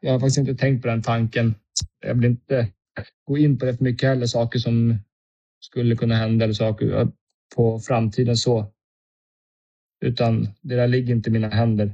Jag 0.00 0.12
har 0.12 0.20
faktiskt 0.20 0.38
inte 0.38 0.54
tänkt 0.54 0.82
på 0.82 0.88
den 0.88 1.02
tanken. 1.02 1.54
Jag 2.00 2.14
vill 2.14 2.24
inte 2.24 2.68
gå 3.24 3.38
in 3.38 3.58
på 3.58 3.66
för 3.66 3.84
mycket 3.84 4.08
heller, 4.08 4.26
saker 4.26 4.58
som 4.58 4.98
skulle 5.60 5.96
kunna 5.96 6.14
hända 6.14 6.44
eller 6.44 6.54
saker 6.54 7.08
på 7.56 7.78
framtiden 7.78 8.36
så. 8.36 8.66
Utan 10.04 10.48
det 10.60 10.76
där 10.76 10.88
ligger 10.88 11.14
inte 11.14 11.30
i 11.30 11.32
mina 11.32 11.48
händer 11.48 11.92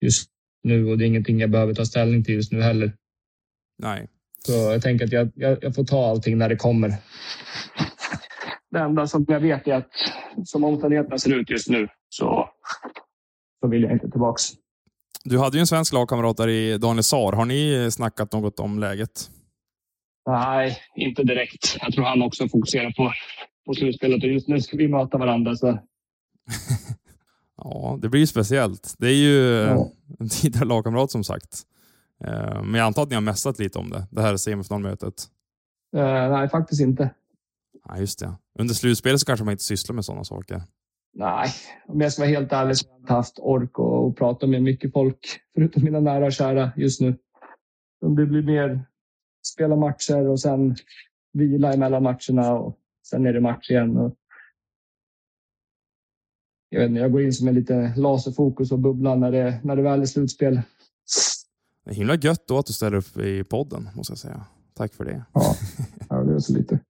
just 0.00 0.30
nu 0.62 0.90
och 0.90 0.98
det 0.98 1.04
är 1.04 1.06
ingenting 1.06 1.40
jag 1.40 1.50
behöver 1.50 1.74
ta 1.74 1.84
ställning 1.84 2.24
till 2.24 2.34
just 2.34 2.52
nu 2.52 2.62
heller. 2.62 2.92
Nej. 3.78 4.08
Så 4.46 4.52
jag 4.52 4.82
tänker 4.82 5.04
att 5.04 5.12
jag, 5.12 5.30
jag, 5.34 5.58
jag 5.64 5.74
får 5.74 5.84
ta 5.84 6.10
allting 6.10 6.38
när 6.38 6.48
det 6.48 6.56
kommer. 6.56 6.94
Det 8.70 8.78
enda 8.78 9.06
som 9.06 9.24
jag 9.28 9.40
vet 9.40 9.68
är 9.68 9.74
att 9.74 9.90
som 10.44 10.64
omständigheterna 10.64 11.18
ser 11.18 11.40
ut 11.40 11.50
just 11.50 11.68
nu 11.68 11.88
så, 12.08 12.50
så 13.60 13.68
vill 13.68 13.82
jag 13.82 13.92
inte 13.92 14.10
tillbaks. 14.10 14.42
Du 15.24 15.38
hade 15.38 15.56
ju 15.56 15.60
en 15.60 15.66
svensk 15.66 15.92
lagkamrat 15.92 16.36
där 16.36 16.48
i 16.48 16.78
Daniel 16.78 17.02
Saar. 17.02 17.32
Har 17.32 17.44
ni 17.44 17.90
snackat 17.90 18.32
något 18.32 18.60
om 18.60 18.78
läget? 18.78 19.30
Nej, 20.30 20.78
inte 20.96 21.22
direkt. 21.22 21.76
Jag 21.80 21.92
tror 21.92 22.04
han 22.04 22.22
också 22.22 22.48
fokuserar 22.48 22.90
på, 22.90 23.12
på 23.68 23.74
slutspelet 23.74 24.22
och 24.24 24.28
just 24.30 24.48
nu 24.48 24.60
ska 24.60 24.76
vi 24.76 24.88
möta 24.88 25.18
varandra. 25.18 25.56
Så. 25.56 25.66
Ja, 27.62 27.98
det 28.02 28.08
blir 28.08 28.20
ju 28.20 28.26
speciellt. 28.26 28.94
Det 28.98 29.06
är 29.06 29.14
ju 29.16 29.34
Ja. 29.66 29.88
en 30.18 30.28
tidigare 30.28 30.64
lagkamrat 30.64 31.10
som 31.10 31.24
sagt. 31.24 31.62
Eh, 32.24 32.62
Men 32.62 32.74
jag 32.74 32.86
antar 32.86 33.02
att 33.02 33.08
ni 33.08 33.14
har 33.14 33.22
mässat 33.22 33.58
lite 33.58 33.78
om 33.78 33.90
det, 33.90 34.06
det 34.10 34.22
här 34.22 34.36
semifinalmötet. 34.36 35.14
Eh, 35.96 36.30
nej, 36.30 36.48
faktiskt 36.48 36.80
inte. 36.80 37.10
Ja, 37.88 37.98
just 37.98 38.18
det. 38.18 38.32
Under 38.58 38.74
slutspelet 38.74 39.20
så 39.20 39.26
kanske 39.26 39.44
man 39.44 39.52
inte 39.52 39.64
sysslar 39.64 39.94
med 39.94 40.04
sådana 40.04 40.24
saker. 40.24 40.62
Nej, 41.14 41.48
om 41.88 42.00
jag 42.00 42.12
ska 42.12 42.22
vara 42.22 42.30
helt 42.30 42.52
ärlig 42.52 42.76
så 42.76 42.86
har 42.88 42.92
jag 42.94 43.00
inte 43.02 43.12
haft 43.12 43.38
ork 43.38 43.78
och, 43.78 44.06
och 44.06 44.16
prata 44.16 44.46
med 44.46 44.62
mycket 44.62 44.92
folk 44.92 45.18
förutom 45.54 45.84
mina 45.84 46.00
nära 46.00 46.26
och 46.26 46.32
kära 46.32 46.72
just 46.76 47.00
nu. 47.00 47.16
Det 48.00 48.26
blir 48.26 48.42
mer 48.42 48.80
spela 49.46 49.76
matcher 49.76 50.28
och 50.28 50.40
sen 50.40 50.76
vila 51.32 51.72
emellan 51.72 52.02
matcherna 52.02 52.52
och 52.52 52.76
sen 53.10 53.26
är 53.26 53.32
det 53.32 53.40
match 53.40 53.70
igen. 53.70 53.96
Och 53.96 54.14
jag, 56.68 56.80
vet 56.80 56.88
inte, 56.88 57.00
jag 57.00 57.12
går 57.12 57.22
in 57.22 57.32
som 57.32 57.48
en 57.48 57.54
lite 57.54 57.94
laserfokus 57.96 58.72
och 58.72 58.78
bubblar 58.78 59.16
när 59.16 59.32
det, 59.32 59.60
när 59.64 59.76
det 59.76 59.82
väl 59.82 60.00
är 60.00 60.06
slutspel. 60.06 60.60
Det 61.84 61.90
är 61.90 61.94
himla 61.94 62.14
gött 62.14 62.46
då 62.46 62.58
att 62.58 62.66
du 62.66 62.72
ställer 62.72 62.96
upp 62.96 63.16
i 63.16 63.44
podden, 63.44 63.88
måste 63.94 64.10
jag 64.10 64.18
säga. 64.18 64.46
Tack 64.74 64.94
för 64.94 65.04
det. 65.04 65.24
Ja, 65.32 65.54
ja 66.08 66.16
det 66.16 66.34
är 66.34 66.38
så 66.38 66.52
lite. 66.52 66.80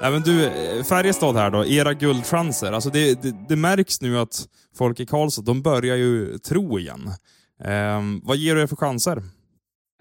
Nej, 0.00 0.12
men 0.12 0.22
du, 0.22 0.46
eh, 0.46 0.84
Färjestad 0.84 1.36
här 1.36 1.50
då, 1.50 1.64
era 1.64 1.94
guldchanser. 1.94 2.72
Alltså 2.72 2.90
det, 2.90 3.22
det, 3.22 3.34
det 3.48 3.56
märks 3.56 4.00
nu 4.00 4.18
att 4.18 4.48
folk 4.74 5.00
i 5.00 5.06
Karlstad, 5.06 5.42
de 5.42 5.62
börjar 5.62 5.96
ju 5.96 6.38
tro 6.38 6.78
igen. 6.78 7.10
Ehm, 7.64 8.20
vad 8.24 8.36
ger 8.36 8.54
du 8.54 8.62
er 8.62 8.66
för 8.66 8.76
chanser? 8.76 9.16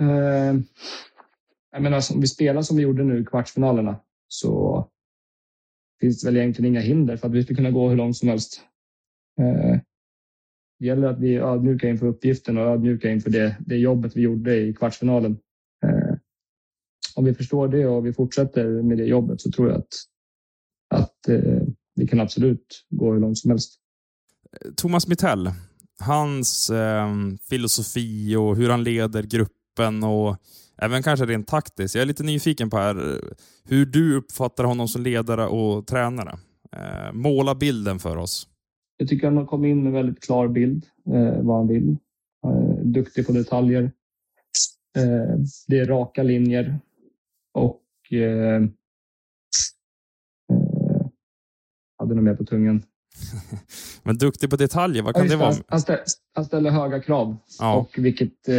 Eh, 0.02 0.56
jag 1.72 1.82
menar, 1.82 2.04
om 2.14 2.22
vi 2.22 2.28
spelar 2.28 2.62
som 2.62 2.78
vi 2.78 2.84
gjorde 2.84 3.04
nu 3.04 3.22
i 3.22 3.26
kvartsfinalerna 3.26 4.00
så 4.28 4.86
finns 6.02 6.22
det 6.22 6.28
väl 6.28 6.38
egentligen 6.38 6.72
inga 6.72 6.80
hinder 6.80 7.18
för 7.18 7.28
att 7.28 7.34
vi 7.34 7.44
ska 7.44 7.56
kunna 7.56 7.72
gå 7.72 7.90
hur 7.90 7.96
långt 7.96 8.18
som 8.18 8.30
helst. 8.30 8.62
Eh, 9.40 9.80
det 10.80 10.86
gäller 10.86 11.08
att 11.08 11.20
vi 11.20 11.36
är 11.36 11.42
ödmjuka 11.42 11.90
inför 11.90 12.08
uppgiften 12.08 12.58
och 12.58 12.64
ödmjuka 12.64 13.12
inför 13.12 13.30
det, 13.30 13.56
det 13.60 13.78
jobbet 13.78 14.16
vi 14.16 14.22
gjorde 14.22 14.56
i 14.56 14.74
kvartsfinalen. 14.74 15.38
Om 17.16 17.26
vi 17.26 17.34
förstår 17.34 17.68
det 17.68 17.88
och 17.88 18.06
vi 18.06 18.14
fortsätter 18.14 18.66
med 18.84 18.98
det 18.98 19.06
jobbet 19.06 19.42
så 19.42 19.52
tror 19.52 19.70
jag 19.70 19.78
att, 19.78 19.94
att 20.90 21.28
eh, 21.30 21.62
vi 21.96 22.08
kan 22.08 22.20
absolut 22.20 22.86
gå 22.90 23.14
hur 23.14 23.20
långt 23.20 23.38
som 23.38 23.52
helst. 23.52 23.80
Thomas 24.76 25.08
Mittell, 25.08 25.52
hans 26.00 26.70
eh, 26.70 27.08
filosofi 27.50 28.36
och 28.36 28.56
hur 28.56 28.70
han 28.70 28.84
leder 28.84 29.24
gruppen 29.24 30.04
och 30.04 30.38
även 30.78 31.04
kanske 31.04 31.26
rent 31.26 31.48
taktiskt. 31.48 31.96
Jag 31.96 32.02
är 32.02 32.06
lite 32.06 32.24
nyfiken 32.24 32.70
på 32.70 32.78
här, 32.78 33.22
hur 33.64 33.86
du 33.86 34.18
uppfattar 34.18 34.64
honom 34.64 34.88
som 34.88 35.04
ledare 35.04 35.48
och 35.48 35.88
tränare. 35.88 36.38
Eh, 36.76 37.14
måla 37.14 37.56
bilden 37.56 38.00
för 38.00 38.18
oss. 38.18 38.48
Jag 38.98 39.08
tycker 39.08 39.28
han 39.28 39.38
har 39.38 39.46
kommit 39.46 39.70
in 39.70 39.78
med 39.78 39.88
en 39.88 39.94
väldigt 39.94 40.24
klar 40.24 40.48
bild 40.48 40.86
eh, 41.08 41.42
vad 41.42 41.58
han 41.58 41.68
vill. 41.68 41.98
Eh, 42.46 42.86
duktig 42.86 43.28
på 43.28 43.32
detaljer. 43.32 43.84
Eh, 44.98 45.40
det 45.68 45.80
är 45.80 45.86
raka 45.86 46.24
linjer. 46.24 46.80
Och 47.54 47.82
eh, 48.14 48.56
eh, 48.56 48.62
hade 52.00 52.16
nog 52.16 52.24
mer 52.24 52.36
på 52.36 52.46
tungan. 52.46 52.84
Men 54.04 54.18
duktig 54.18 54.50
på 54.50 54.56
detaljer, 54.56 55.04
vad 55.04 55.10
Ja, 55.10 55.14
kan 55.14 55.24
just 55.24 55.34
det 55.34 55.38
vara? 55.38 55.50
Han, 55.54 55.64
han, 55.68 55.80
stä, 55.82 56.00
han 56.34 56.46
ställer 56.46 56.70
höga 56.72 57.00
krav 57.02 57.38
Ja. 57.60 57.76
och 57.76 57.90
vilket 57.98 58.48
eh, 58.50 58.56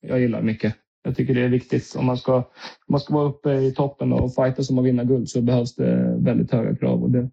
jag 0.00 0.20
gillar 0.20 0.42
mycket. 0.42 0.74
Jag 1.02 1.16
tycker 1.16 1.34
det 1.34 1.40
är 1.44 1.48
viktigt. 1.48 1.94
Om 1.96 2.06
man 2.06 2.16
ska, 2.16 2.36
om 2.36 2.44
man 2.88 3.00
ska 3.00 3.14
vara 3.14 3.28
uppe 3.28 3.52
i 3.52 3.72
toppen 3.74 4.12
och 4.12 4.34
fighta 4.34 4.62
som 4.62 4.78
att 4.78 4.84
vinna 4.84 5.04
guld 5.04 5.28
så 5.28 5.40
behövs 5.42 5.74
det 5.74 6.16
väldigt 6.18 6.50
höga 6.52 6.76
krav. 6.76 7.02
Och 7.02 7.10
det, 7.10 7.30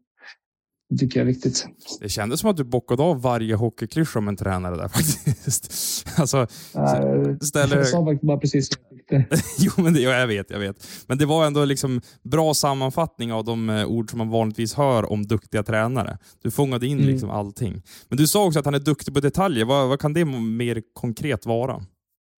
det 0.90 0.98
tycker 0.98 1.20
jag 1.20 1.24
är 1.28 1.34
viktigt. 1.34 1.68
Det 2.00 2.10
kändes 2.10 2.40
som 2.40 2.50
att 2.50 2.58
du 2.58 2.64
bockade 2.64 3.04
av 3.04 3.22
varje 3.22 3.56
hockeyklyscha 3.56 4.20
om 4.20 4.28
en 4.28 4.36
tränare 4.36 4.76
där 4.76 4.88
faktiskt. 4.88 6.06
Alltså, 6.20 6.38
Eh, 6.76 7.38
ställer- 7.42 7.78
Jag 7.78 7.88
sa 7.88 8.06
faktiskt 8.06 8.22
bara 8.28 8.38
precis 8.38 8.70
tyckte. 9.08 9.26
jo, 9.60 9.72
men 9.84 9.94
det, 9.94 10.00
ja, 10.00 10.10
jag 10.20 10.28
vet, 10.28 10.50
jag 10.50 10.60
vet. 10.60 10.88
Men 11.08 11.18
det 11.18 11.26
var 11.26 11.46
ändå 11.48 11.66
liksom 11.66 12.02
bra 12.24 12.54
sammanfattning 12.54 13.34
av 13.34 13.44
de 13.44 13.70
eh, 13.70 13.86
ord 13.86 14.10
som 14.10 14.18
man 14.18 14.30
vanligtvis 14.30 14.74
hör 14.74 15.12
om 15.12 15.24
duktiga 15.28 15.64
tränare. 15.64 16.18
Du 16.42 16.52
fångade 16.52 16.88
in 16.88 16.98
Mm. 17.00 17.10
liksom 17.12 17.30
allting. 17.30 17.82
Men 18.10 18.18
du 18.18 18.28
sa 18.28 18.46
också 18.46 18.60
att 18.60 18.66
han 18.66 18.74
är 18.74 18.80
duktig 18.80 19.14
på 19.14 19.20
detaljer. 19.20 19.66
Vad, 19.66 19.90
vad 19.90 20.00
kan 20.00 20.14
det 20.14 20.26
mer 20.26 20.82
konkret 20.94 21.46
vara? 21.46 21.76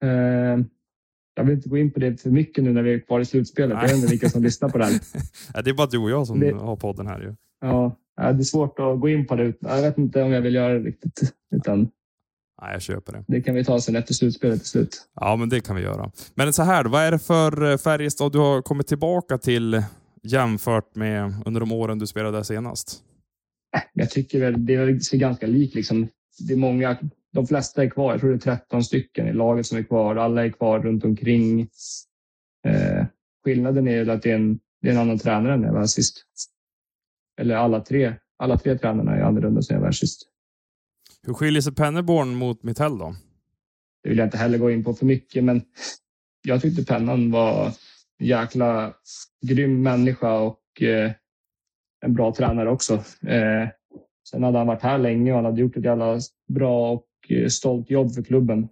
Eh, 0.04 0.10
jag 1.38 1.44
vill 1.44 1.54
inte 1.54 1.68
gå 1.68 1.78
in 1.78 1.90
på 1.92 2.00
det 2.00 2.20
för 2.22 2.30
mycket 2.30 2.64
nu 2.64 2.72
när 2.72 2.82
vi 2.82 2.94
är 2.94 3.00
kvar 3.00 3.20
i 3.20 3.24
slutspelet. 3.24 3.78
Jag 3.80 3.88
vet 3.88 3.96
inte 3.96 4.06
vilka 4.08 4.30
som 4.30 4.42
lyssnar 4.42 4.68
på 4.68 4.78
det 4.78 4.84
här. 4.84 5.00
Ja, 5.54 5.62
det 5.62 5.70
är 5.70 5.74
bara 5.74 5.86
du 5.86 5.98
och 5.98 6.10
jag 6.10 6.26
som 6.26 6.40
Det- 6.40 6.52
har 6.52 6.76
podden 6.76 7.06
här 7.06 7.20
ju. 7.20 7.34
Ja, 7.60 7.96
ja, 8.16 8.32
det 8.32 8.40
är 8.40 8.44
svårt 8.44 8.78
att 8.78 9.00
gå 9.00 9.08
in 9.08 9.26
på 9.26 9.34
det. 9.36 9.52
Jag 9.60 9.82
vet 9.82 9.98
inte 9.98 10.22
om 10.22 10.32
jag 10.32 10.40
vill 10.40 10.54
göra 10.54 10.72
det 10.72 10.80
riktigt. 10.80 11.20
Utan 11.56 11.88
Nej, 12.62 12.72
jag 12.72 12.82
köper 12.82 13.12
det. 13.12 13.24
det 13.28 13.40
kan 13.40 13.54
vi 13.54 13.64
ta 13.64 13.80
sen 13.80 13.96
efter 13.96 14.14
slutspelet 14.14 14.58
till 14.58 14.68
slut. 14.68 15.08
Ja, 15.14 15.36
men 15.36 15.48
det 15.48 15.60
kan 15.60 15.76
vi 15.76 15.82
göra. 15.82 16.10
Men 16.34 16.52
så 16.52 16.62
här, 16.62 16.84
vad 16.84 17.02
är 17.02 17.10
det 17.10 17.18
för 17.18 17.70
eh, 17.70 17.78
Färjestad 17.78 18.32
du 18.32 18.38
har 18.38 18.62
kommit 18.62 18.86
tillbaka 18.86 19.38
till 19.38 19.82
jämfört 20.22 20.94
med 20.94 21.34
under 21.46 21.60
de 21.60 21.72
åren 21.72 21.98
du 21.98 22.06
spelade 22.06 22.38
där 22.38 22.42
senast? 22.42 23.02
Jag 23.92 24.10
tycker 24.10 24.40
väl 24.40 24.66
det 24.66 25.04
ser 25.04 25.18
ganska 25.18 25.46
likt. 25.46 25.74
Liksom. 25.74 26.08
Det 26.38 26.52
är 26.52 26.56
många 26.56 26.96
de 27.32 27.46
flesta 27.46 27.82
är 27.82 27.90
kvar. 27.90 28.12
Jag 28.12 28.20
tror 28.20 28.30
det 28.30 28.36
är 28.36 28.56
13 28.56 28.84
stycken 28.84 29.28
i 29.28 29.32
laget 29.32 29.66
som 29.66 29.78
är 29.78 29.82
kvar. 29.82 30.16
Alla 30.16 30.44
är 30.44 30.50
kvar 30.50 30.80
runt 30.80 31.04
omkring. 31.04 31.60
Eh, 32.66 33.06
skillnaden 33.44 33.88
är 33.88 34.08
att 34.08 34.22
det 34.22 34.30
är, 34.30 34.34
en, 34.34 34.58
det 34.82 34.88
är 34.88 34.92
en 34.92 34.98
annan 34.98 35.18
tränare 35.18 35.54
än 35.54 35.62
jag 35.62 35.72
var 35.72 35.86
sist. 35.86 36.24
Eller 37.40 37.54
alla 37.54 37.80
tre. 37.80 38.14
Alla 38.38 38.58
tre 38.58 38.78
tränarna 38.78 39.16
är 39.16 39.22
annorlunda 39.22 39.62
sen 39.62 39.74
jag 39.74 39.82
var 39.82 39.92
sist. 39.92 40.22
Hur 41.26 41.34
skiljer 41.34 41.62
sig 41.62 41.74
Penneborn 41.74 42.34
mot 42.34 42.62
Mittell 42.62 42.98
då? 42.98 43.16
Det 44.02 44.08
vill 44.08 44.18
jag 44.18 44.26
inte 44.26 44.36
heller 44.36 44.58
gå 44.58 44.70
in 44.70 44.84
på 44.84 44.94
för 44.94 45.06
mycket, 45.06 45.44
men 45.44 45.62
jag 46.42 46.62
tyckte 46.62 46.84
Pennan 46.84 47.30
var 47.30 47.66
en 48.18 48.26
jäkla 48.26 48.94
grym 49.46 49.82
människa 49.82 50.38
och 50.38 50.82
eh, 50.82 51.12
en 52.04 52.14
bra 52.14 52.34
tränare 52.34 52.70
också. 52.70 52.94
Eh, 53.26 53.68
sen 54.30 54.42
hade 54.42 54.58
han 54.58 54.66
varit 54.66 54.82
här 54.82 54.98
länge 54.98 55.30
och 55.30 55.36
han 55.36 55.44
hade 55.44 55.60
gjort 55.60 55.76
ett 55.76 55.84
jävla 55.84 56.20
bra 56.48 56.92
och 56.92 57.06
eh, 57.28 57.48
stolt 57.48 57.90
jobb 57.90 58.14
för 58.14 58.22
klubben. 58.22 58.68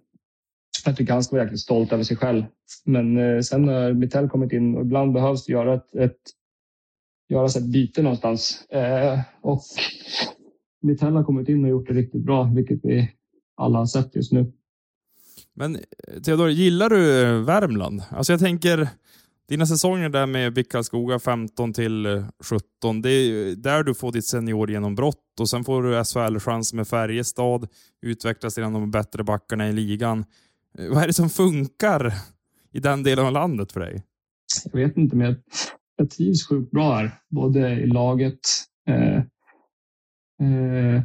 Jag 0.85 0.97
tycker 0.97 1.13
han 1.13 1.23
ska 1.23 1.35
vara 1.35 1.43
jäkligt 1.43 1.61
stolt 1.61 1.93
över 1.93 2.03
sig 2.03 2.17
själv. 2.17 2.43
Men 2.85 3.17
eh, 3.17 3.41
sen 3.41 3.67
har 3.67 3.93
Mittell 3.93 4.29
kommit 4.29 4.51
in 4.51 4.75
och 4.75 4.81
ibland 4.81 5.13
behövs 5.13 5.45
det 5.45 5.51
göra 5.51 5.73
ett, 5.73 5.95
ett 5.95 6.21
göras 7.29 7.55
ett 7.55 7.63
byte 7.63 8.01
någonstans. 8.01 8.65
Eh, 8.69 9.19
och 9.41 9.61
Mittell 10.85 11.15
har 11.15 11.23
kommit 11.23 11.49
in 11.49 11.63
och 11.63 11.69
gjort 11.69 11.87
det 11.87 11.93
riktigt 11.93 12.21
bra, 12.21 12.43
vilket 12.43 12.79
vi 12.83 13.11
alla 13.57 13.79
har 13.79 13.85
sett 13.85 14.15
just 14.15 14.31
nu. 14.31 14.51
Men 15.53 15.77
Theodor, 16.25 16.49
gillar 16.49 16.89
du 16.89 16.97
Värmland? 17.43 18.01
Alltså 18.09 18.33
jag 18.33 18.39
tänker, 18.39 18.89
dina 19.47 19.65
säsonger 19.65 20.09
där 20.09 20.25
med 20.25 20.53
Bickalskoga 20.53 21.19
15 21.19 21.73
till 21.73 22.25
17, 22.43 23.01
det 23.01 23.09
är 23.09 23.55
där 23.55 23.83
du 23.83 23.93
får 23.93 24.11
ditt 24.11 24.25
seniorgenombrott 24.25 25.39
och 25.39 25.49
sen 25.49 25.63
får 25.63 25.83
du 25.83 26.03
SHL-chans 26.03 26.73
med 26.73 26.87
Färjestad, 26.87 27.67
utvecklas 28.01 28.53
till 28.53 28.63
en 28.63 28.75
av 28.75 28.81
de 28.81 28.91
bättre 28.91 29.23
backarna 29.23 29.69
i 29.69 29.73
ligan. 29.73 30.25
Vad 30.89 31.03
är 31.03 31.07
det 31.07 31.13
som 31.13 31.29
funkar 31.29 32.13
i 32.73 32.79
den 32.79 33.03
delen 33.03 33.25
av 33.25 33.31
landet 33.31 33.71
för 33.71 33.79
dig? 33.79 34.03
Jag 34.71 34.79
vet 34.79 34.97
inte, 34.97 35.15
men 35.15 35.25
jag, 35.27 35.35
jag 35.95 36.09
trivs 36.09 36.47
sjukt 36.47 36.71
bra 36.71 36.95
här. 36.95 37.11
Både 37.29 37.69
i 37.69 37.87
laget, 37.87 38.39
eh, 38.87 38.95
eh, 38.95 39.23
Eh, 40.41 41.03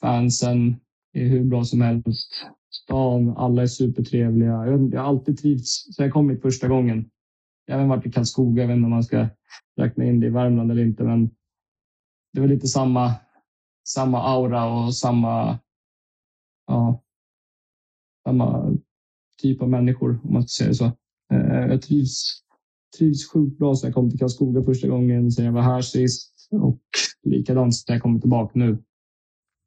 fansen 0.00 0.76
är 1.12 1.28
hur 1.28 1.44
bra 1.44 1.64
som 1.64 1.80
helst. 1.80 2.32
Stan, 2.70 3.36
alla 3.36 3.62
är 3.62 3.66
supertrevliga. 3.66 4.66
Jag, 4.66 4.94
jag 4.94 5.00
har 5.00 5.08
alltid 5.08 5.38
trivts 5.38 5.94
sen 5.96 6.04
jag 6.04 6.12
kom 6.12 6.30
hit 6.30 6.42
första 6.42 6.68
gången. 6.68 7.10
Jag 7.66 7.74
har 7.74 7.78
även 7.78 7.88
varit 7.88 8.06
i 8.06 8.12
Karlskoga, 8.12 8.62
jag 8.62 8.68
vet 8.68 8.76
inte 8.76 8.84
om 8.84 8.90
man 8.90 9.04
ska 9.04 9.28
räkna 9.76 10.04
in 10.04 10.20
det 10.20 10.26
i 10.26 10.30
Värmland 10.30 10.70
eller 10.70 10.82
inte, 10.82 11.04
men 11.04 11.30
det 12.32 12.40
var 12.40 12.48
lite 12.48 12.66
samma, 12.66 13.14
samma 13.88 14.22
aura 14.22 14.64
och 14.64 14.94
samma, 14.94 15.58
ja, 16.66 17.02
samma 18.26 18.76
typ 19.42 19.62
av 19.62 19.68
människor 19.68 20.20
om 20.24 20.32
man 20.32 20.48
ska 20.48 20.64
säga 20.64 20.74
så. 20.74 20.84
Eh, 21.34 21.66
jag 21.70 21.82
trivs, 21.82 22.42
trivs 22.98 23.30
sjukt 23.30 23.58
bra 23.58 23.74
sen 23.74 23.88
jag 23.88 23.94
kom 23.94 24.10
till 24.10 24.18
Karlskoga 24.18 24.64
första 24.64 24.88
gången, 24.88 25.32
sen 25.32 25.44
jag 25.44 25.52
var 25.52 25.62
här 25.62 25.82
sist 25.82 26.37
och 26.50 26.80
likadant 27.22 27.76
sen 27.76 27.92
jag 27.92 28.02
kommer 28.02 28.20
tillbaka 28.20 28.52
nu. 28.54 28.70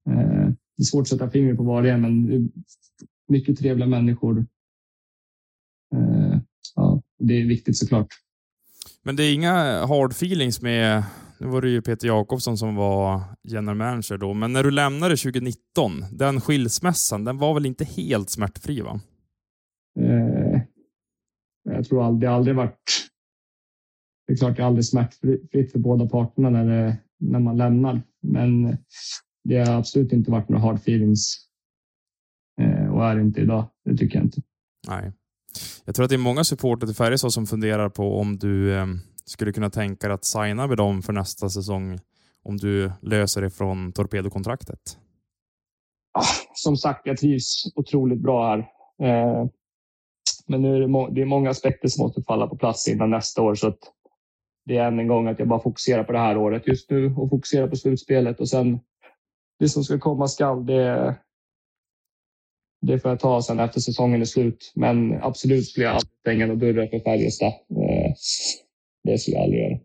Eh, 0.09 0.51
det 0.77 0.83
är 0.83 0.83
svårt 0.83 1.01
att 1.01 1.07
sätta 1.07 1.29
fingret 1.29 1.57
på 1.57 1.63
vad 1.63 1.83
det 1.83 1.91
är, 1.91 1.97
men 1.97 2.51
mycket 3.27 3.59
trevliga 3.59 3.87
människor. 3.87 4.45
Eh, 5.95 6.39
ja, 6.75 7.01
det 7.19 7.33
är 7.41 7.45
viktigt 7.45 7.77
såklart. 7.77 8.07
Men 9.03 9.15
det 9.15 9.23
är 9.23 9.33
inga 9.33 9.85
hard 9.85 10.11
feelings 10.11 10.61
med, 10.61 11.03
nu 11.39 11.47
var 11.47 11.61
det 11.61 11.69
ju 11.69 11.81
Peter 11.81 12.07
Jakobsson 12.07 12.57
som 12.57 12.75
var 12.75 13.21
general 13.43 13.77
manager 13.77 14.17
då, 14.17 14.33
men 14.33 14.53
när 14.53 14.63
du 14.63 14.71
lämnade 14.71 15.17
2019, 15.17 16.05
den 16.11 16.41
skilsmässan, 16.41 17.23
den 17.23 17.37
var 17.37 17.53
väl 17.53 17.65
inte 17.65 17.85
helt 17.85 18.29
smärtfri 18.29 18.81
va? 18.81 18.99
Eh, 19.99 20.61
jag 21.63 21.85
tror 21.85 22.03
aldrig, 22.03 22.29
det 22.29 22.35
aldrig 22.35 22.55
varit... 22.55 23.10
Det 24.31 24.35
är 24.35 24.37
klart 24.37 24.55
det 24.55 24.61
är 24.61 24.65
aldrig 24.65 24.85
smärtfritt 24.85 25.71
för 25.71 25.79
båda 25.79 26.09
parterna 26.09 26.49
när, 26.49 26.65
det, 26.65 26.97
när 27.19 27.39
man 27.39 27.57
lämnar, 27.57 28.01
men 28.21 28.77
det 29.43 29.57
har 29.57 29.75
absolut 29.75 30.13
inte 30.13 30.31
varit 30.31 30.49
några 30.49 30.63
hard 30.63 30.75
feelings 30.75 31.37
eh, 32.61 32.93
och 32.93 33.05
är 33.05 33.19
inte 33.19 33.41
idag. 33.41 33.65
Det 33.85 33.97
tycker 33.97 34.15
jag 34.15 34.25
inte. 34.25 34.41
Nej. 34.87 35.11
Jag 35.85 35.95
tror 35.95 36.03
att 36.03 36.09
det 36.09 36.15
är 36.15 36.17
många 36.17 36.43
supporter 36.43 36.87
till 36.87 36.95
Färjestad 36.95 37.33
som 37.33 37.45
funderar 37.45 37.89
på 37.89 38.19
om 38.19 38.37
du 38.37 38.73
eh, 38.73 38.85
skulle 39.25 39.53
kunna 39.53 39.69
tänka 39.69 40.07
dig 40.07 40.15
att 40.15 40.25
signa 40.25 40.67
med 40.67 40.77
dem 40.77 41.01
för 41.01 41.13
nästa 41.13 41.49
säsong 41.49 41.99
om 42.43 42.57
du 42.57 42.91
löser 43.01 43.41
det 43.41 43.49
från 43.49 43.93
torpedokontraktet. 43.93 44.97
Ah, 46.13 46.23
som 46.53 46.77
sagt, 46.77 47.01
jag 47.05 47.17
trivs 47.17 47.71
otroligt 47.75 48.19
bra 48.21 48.49
här. 48.49 48.59
Eh, 49.03 49.45
men 50.47 50.61
nu 50.61 50.75
är 50.75 50.79
det, 50.79 51.15
det 51.15 51.21
är 51.21 51.25
många 51.25 51.49
aspekter 51.49 51.87
som 51.87 52.03
måste 52.03 52.23
falla 52.23 52.47
på 52.47 52.57
plats 52.57 52.87
innan 52.87 53.09
nästa 53.09 53.41
år. 53.41 53.55
Så 53.55 53.67
att 53.67 53.79
det 54.65 54.77
är 54.77 54.87
än 54.87 54.99
en 54.99 55.07
gång 55.07 55.27
att 55.27 55.39
jag 55.39 55.47
bara 55.47 55.59
fokuserar 55.59 56.03
på 56.03 56.11
det 56.11 56.19
här 56.19 56.37
året 56.37 56.67
just 56.67 56.89
nu 56.89 57.15
och 57.17 57.29
fokuserar 57.29 57.67
på 57.67 57.75
slutspelet. 57.75 58.39
Och 58.39 58.49
sen 58.49 58.79
det 59.59 59.69
som 59.69 59.83
ska 59.83 59.99
komma 59.99 60.27
skall, 60.27 60.65
det, 60.65 61.15
det 62.81 62.99
får 62.99 63.11
jag 63.11 63.19
ta 63.19 63.41
sen 63.41 63.59
efter 63.59 63.79
säsongen 63.79 64.21
är 64.21 64.25
slut. 64.25 64.71
Men 64.75 65.23
absolut 65.23 65.67
skulle 65.67 65.85
jag 65.85 65.93
aldrig 65.95 66.11
stänga 66.19 66.45
några 66.45 66.59
dörrar 66.59 66.87
för 66.87 66.99
Färjestad. 66.99 67.47
Eh, 67.47 68.13
det 69.03 69.17
skulle 69.17 69.37
jag 69.37 69.43
aldrig 69.43 69.61
göra. 69.61 69.79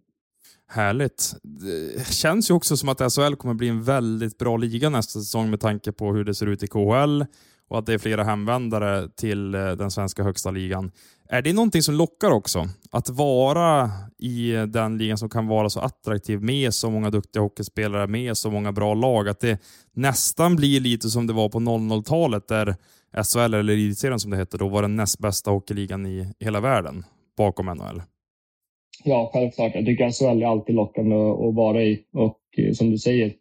Härligt. 0.69 1.35
Det 1.43 2.07
känns 2.07 2.51
ju 2.51 2.55
också 2.55 2.77
som 2.77 2.89
att 2.89 3.13
SHL 3.13 3.35
kommer 3.35 3.55
bli 3.55 3.69
en 3.69 3.83
väldigt 3.83 4.39
bra 4.39 4.57
liga 4.57 4.89
nästa 4.89 5.21
säsong 5.21 5.51
med 5.51 5.61
tanke 5.61 5.93
på 5.93 6.13
hur 6.13 6.25
det 6.25 6.35
ser 6.35 6.47
ut 6.47 6.63
i 6.63 6.67
KHL 6.67 7.23
och 7.69 7.79
att 7.79 7.87
det 7.87 7.95
är 7.95 7.99
flera 7.99 8.25
hemvändare 8.25 9.09
till 9.09 9.55
eh, 9.55 9.71
den 9.71 9.91
svenska 9.91 10.23
högsta 10.23 10.51
ligan. 10.51 10.91
Är 11.29 11.43
det 11.43 11.53
någonting 11.53 11.83
som 11.83 11.95
lockar 11.95 12.31
också? 12.31 12.69
Att 12.91 13.09
vara 13.09 13.91
i 14.19 14.53
den 14.53 14.99
ligan 14.99 15.19
som 15.19 15.29
kan 15.29 15.47
vara 15.47 15.71
så 15.71 15.81
attraktiv 15.81 16.43
med 16.43 16.75
så 16.75 16.91
många 16.91 17.11
duktiga 17.11 17.43
hockeyspelare, 17.43 18.07
med 18.07 18.37
så 18.37 18.51
många 18.51 18.73
bra 18.73 18.95
lag, 18.95 19.29
att 19.29 19.41
det 19.41 19.59
nästan 19.95 20.57
blir 20.57 20.81
lite 20.81 21.09
som 21.09 21.27
det 21.27 21.33
var 21.33 21.49
på 21.49 21.59
00-talet 21.59 22.49
där 22.49 22.77
SHL, 23.23 23.55
eller 23.55 23.73
elitserien 23.73 24.21
som 24.21 24.31
det 24.31 24.37
hette 24.37 24.59
då, 24.59 24.69
var 24.69 24.83
den 24.83 24.97
näst 24.97 25.19
bästa 25.19 25.51
hockeyligan 25.51 26.07
i 26.07 26.33
hela 26.41 26.61
världen 26.61 27.05
bakom 27.37 27.67
NHL. 27.67 28.03
Ja, 29.05 29.31
självklart. 29.33 29.73
Jag 29.75 29.87
tycker 29.87 30.11
SHL 30.11 30.43
är 30.43 30.47
alltid 30.47 30.75
lockande 30.75 31.17
att 31.17 31.55
vara 31.55 31.83
i 31.83 32.05
och 32.13 32.41
eh, 32.57 32.73
som 32.73 32.91
du 32.91 32.99
säger, 32.99 33.33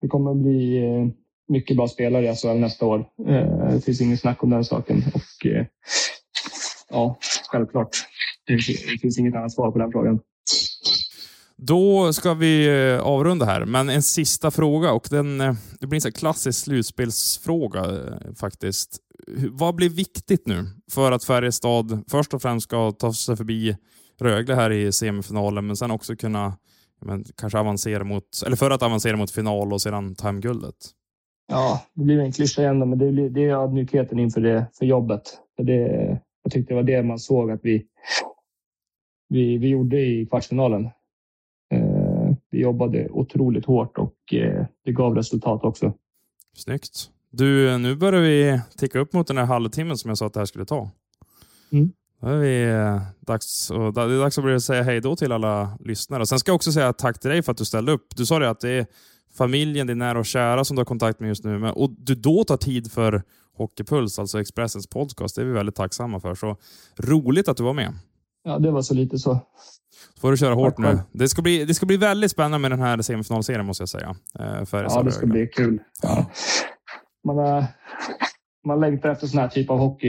det 0.00 0.08
kommer 0.08 0.30
att 0.30 0.36
bli 0.36 0.76
eh, 0.76 1.06
mycket 1.48 1.76
bra 1.76 1.88
spelare 1.88 2.32
i 2.32 2.36
SHL 2.36 2.58
nästa 2.58 2.86
år. 2.86 3.04
Eh, 3.28 3.72
det 3.72 3.80
finns 3.80 4.00
inget 4.00 4.20
snack 4.20 4.42
om 4.42 4.50
den 4.50 4.64
saken. 4.64 5.02
Och 5.14 5.46
eh, 5.46 5.66
ja, 6.90 7.18
självklart. 7.50 7.90
Det 8.46 8.58
finns 9.00 9.18
inget 9.18 9.34
annat 9.34 9.52
svar 9.52 9.70
på 9.70 9.78
den 9.78 9.92
frågan. 9.92 10.20
Då 11.56 12.12
ska 12.12 12.34
vi 12.34 12.66
eh, 12.66 13.00
avrunda 13.00 13.46
här, 13.46 13.64
men 13.64 13.88
en 13.88 14.02
sista 14.02 14.50
fråga 14.50 14.92
och 14.92 15.08
den, 15.10 15.40
eh, 15.40 15.54
det 15.80 15.86
blir 15.86 16.06
en 16.06 16.12
klassisk 16.12 16.64
slutspelsfråga 16.64 17.84
faktiskt. 18.40 18.98
Vad 19.50 19.74
blir 19.74 19.88
viktigt 19.88 20.46
nu 20.46 20.66
för 20.90 21.12
att 21.12 21.24
Färjestad 21.24 22.04
först 22.10 22.34
och 22.34 22.42
främst 22.42 22.64
ska 22.64 22.92
ta 22.92 23.12
sig 23.12 23.36
förbi 23.36 23.76
Rögle 24.20 24.54
här 24.54 24.70
i 24.70 24.92
semifinalen, 24.92 25.66
men 25.66 25.76
sen 25.76 25.90
också 25.90 26.16
kunna 26.16 26.56
men, 27.00 27.24
kanske 27.36 27.58
avancera 27.58 28.04
mot, 28.04 28.42
eller 28.46 28.56
för 28.56 28.70
att 28.70 28.82
avancera 28.82 29.16
mot 29.16 29.30
final 29.30 29.72
och 29.72 29.82
sedan 29.82 30.14
ta 30.14 30.26
hem 30.26 30.40
guldet? 30.40 30.74
Ja, 31.48 31.82
det 31.94 32.04
blir 32.04 32.18
en 32.18 32.32
klyscha 32.32 32.62
igen, 32.62 32.78
men 32.78 32.98
det, 32.98 33.12
blir, 33.12 33.30
det 33.30 33.44
är 33.44 33.56
ödmjukheten 33.56 34.18
inför 34.18 34.40
det, 34.40 34.66
för 34.78 34.86
jobbet. 34.86 35.22
För 35.56 35.64
det, 35.64 36.20
jag 36.42 36.52
tyckte 36.52 36.74
det 36.74 36.76
var 36.76 36.82
det 36.82 37.02
man 37.02 37.18
såg 37.18 37.50
att 37.50 37.60
vi, 37.62 37.86
vi, 39.28 39.58
vi 39.58 39.68
gjorde 39.68 40.00
i 40.00 40.26
kvartsfinalen. 40.26 40.84
Eh, 41.74 42.34
vi 42.50 42.60
jobbade 42.60 43.08
otroligt 43.10 43.64
hårt 43.64 43.98
och 43.98 44.34
eh, 44.34 44.66
det 44.84 44.92
gav 44.92 45.14
resultat 45.14 45.64
också. 45.64 45.92
Snyggt. 46.56 47.10
Du, 47.30 47.78
nu 47.78 47.96
börjar 47.96 48.20
vi 48.20 48.60
ticka 48.76 48.98
upp 48.98 49.12
mot 49.12 49.26
den 49.26 49.38
här 49.38 49.44
halvtimmen 49.44 49.98
som 49.98 50.08
jag 50.08 50.18
sa 50.18 50.26
att 50.26 50.34
det 50.34 50.40
här 50.40 50.44
skulle 50.44 50.64
ta. 50.64 50.90
Mm. 51.72 51.92
Då 52.20 52.26
är 52.26 52.36
vi 52.36 52.64
eh, 52.64 53.02
dags, 53.20 53.70
och 53.70 53.92
det 53.94 54.02
är 54.02 54.20
dags 54.20 54.38
att 54.38 54.44
börja 54.44 54.60
säga 54.60 54.82
hej 54.82 55.00
då 55.00 55.16
till 55.16 55.32
alla 55.32 55.78
lyssnare. 55.80 56.26
Sen 56.26 56.38
ska 56.38 56.50
jag 56.50 56.56
också 56.56 56.72
säga 56.72 56.92
tack 56.92 57.20
till 57.20 57.30
dig 57.30 57.42
för 57.42 57.52
att 57.52 57.58
du 57.58 57.64
ställde 57.64 57.92
upp. 57.92 58.16
Du 58.16 58.26
sa 58.26 58.38
det 58.38 58.50
att 58.50 58.60
det 58.60 58.70
är 58.70 58.86
familjen, 59.38 59.86
din 59.86 59.98
nära 59.98 60.18
och 60.18 60.26
kära 60.26 60.64
som 60.64 60.76
du 60.76 60.80
har 60.80 60.84
kontakt 60.84 61.20
med 61.20 61.28
just 61.28 61.44
nu. 61.44 61.58
Men, 61.58 61.70
och 61.70 61.90
du 61.90 62.14
då 62.14 62.44
tar 62.44 62.56
tid 62.56 62.92
för 62.92 63.22
Hockeypuls, 63.56 64.18
alltså 64.18 64.40
Expressens 64.40 64.86
podcast. 64.86 65.36
Det 65.36 65.42
är 65.42 65.46
vi 65.46 65.52
väldigt 65.52 65.74
tacksamma 65.74 66.20
för. 66.20 66.34
Så 66.34 66.56
roligt 66.98 67.48
att 67.48 67.56
du 67.56 67.62
var 67.62 67.74
med. 67.74 67.94
Ja, 68.44 68.58
det 68.58 68.70
var 68.70 68.82
så 68.82 68.94
lite 68.94 69.18
så. 69.18 69.40
Så 70.14 70.20
får 70.20 70.30
du 70.30 70.36
köra 70.36 70.54
hårt 70.54 70.78
nu. 70.78 70.98
Det 71.12 71.28
ska, 71.28 71.42
bli, 71.42 71.64
det 71.64 71.74
ska 71.74 71.86
bli 71.86 71.96
väldigt 71.96 72.30
spännande 72.30 72.58
med 72.58 72.70
den 72.70 72.80
här 72.80 73.02
semifinalserien 73.02 73.66
måste 73.66 73.82
jag 73.82 73.88
säga. 73.88 74.16
Eh, 74.38 74.64
för 74.64 74.84
ja, 74.84 75.02
det 75.02 75.12
ska 75.12 75.26
bli 75.26 75.46
kul. 75.46 75.80
Ja. 76.02 76.30
Man, 77.24 77.64
man 78.66 78.80
längtar 78.80 79.08
efter 79.08 79.26
sån 79.26 79.40
här 79.40 79.48
typ 79.48 79.70
av 79.70 79.78
hockey. 79.78 80.08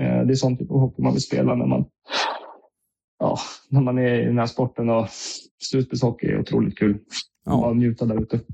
Eh, 0.00 0.22
det 0.26 0.32
är 0.32 0.34
sån 0.34 0.56
typ 0.56 0.70
av 0.70 0.78
hockey 0.80 1.02
man 1.02 1.12
vill 1.12 1.22
spela 1.22 1.54
när 1.54 1.66
man, 1.66 1.84
ja, 3.18 3.38
när 3.68 3.80
man 3.80 3.98
är 3.98 4.20
i 4.20 4.24
den 4.24 4.38
här 4.38 4.46
sporten 4.46 4.90
och 4.90 5.08
slutspelshockey 5.62 6.26
är 6.26 6.40
otroligt 6.40 6.78
kul. 6.78 6.98
Ja. 7.44 7.60
Bara 7.60 7.72
njuta 7.72 8.04
där 8.04 8.22
ute. 8.22 8.36
Jag 8.36 8.44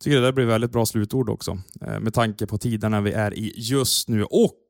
tycker 0.00 0.16
det 0.16 0.22
där 0.22 0.32
blir 0.32 0.44
väldigt 0.44 0.72
bra 0.72 0.86
slutord 0.86 1.28
också, 1.28 1.58
eh, 1.80 2.00
med 2.00 2.14
tanke 2.14 2.46
på 2.46 2.58
tiderna 2.58 3.00
vi 3.00 3.12
är 3.12 3.34
i 3.34 3.52
just 3.56 4.08
nu. 4.08 4.24
Och 4.24 4.60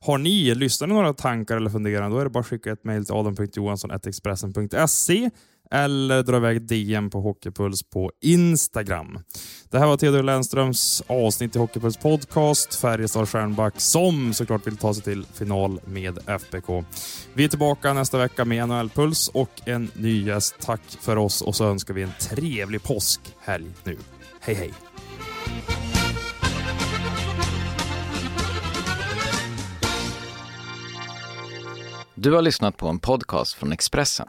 har 0.00 0.18
ni 0.18 0.54
lyssnat 0.54 0.88
några 0.88 1.12
tankar 1.12 1.56
eller 1.56 1.70
funderingar, 1.70 2.10
då 2.10 2.18
är 2.18 2.24
det 2.24 2.30
bara 2.30 2.40
att 2.40 2.46
skicka 2.46 2.72
ett 2.72 2.84
mejl 2.84 3.04
till 3.04 3.14
adam.johansson.expressen.se 3.14 5.30
eller 5.70 6.22
dra 6.22 6.36
iväg 6.36 6.62
DM 6.62 7.10
på 7.10 7.20
Hockeypuls 7.20 7.82
på 7.82 8.12
Instagram. 8.22 9.18
Det 9.70 9.78
här 9.78 9.86
var 9.86 9.96
Theodor 9.96 10.22
Lennströms 10.22 11.02
avsnitt 11.06 11.56
i 11.56 11.58
Hockeypuls 11.58 11.96
podcast, 11.96 12.74
Färjestad 12.74 13.28
Stjärnback, 13.28 13.80
som 13.80 14.34
såklart 14.34 14.66
vill 14.66 14.76
ta 14.76 14.94
sig 14.94 15.02
till 15.02 15.26
final 15.34 15.80
med 15.84 16.18
FBK. 16.26 16.84
Vi 17.34 17.44
är 17.44 17.48
tillbaka 17.48 17.92
nästa 17.92 18.18
vecka 18.18 18.44
med 18.44 18.68
NHL-puls 18.68 19.30
och 19.34 19.50
en 19.64 19.90
ny 19.94 20.24
gäst. 20.24 20.54
Tack 20.60 20.82
för 21.00 21.16
oss 21.16 21.42
och 21.42 21.54
så 21.54 21.64
önskar 21.64 21.94
vi 21.94 22.02
en 22.02 22.12
trevlig 22.20 22.82
påskhelg 22.82 23.70
nu. 23.84 23.96
Hej 24.40 24.54
hej! 24.54 24.72
Du 32.14 32.32
har 32.32 32.42
lyssnat 32.42 32.76
på 32.76 32.88
en 32.88 32.98
podcast 32.98 33.54
från 33.54 33.72
Expressen. 33.72 34.28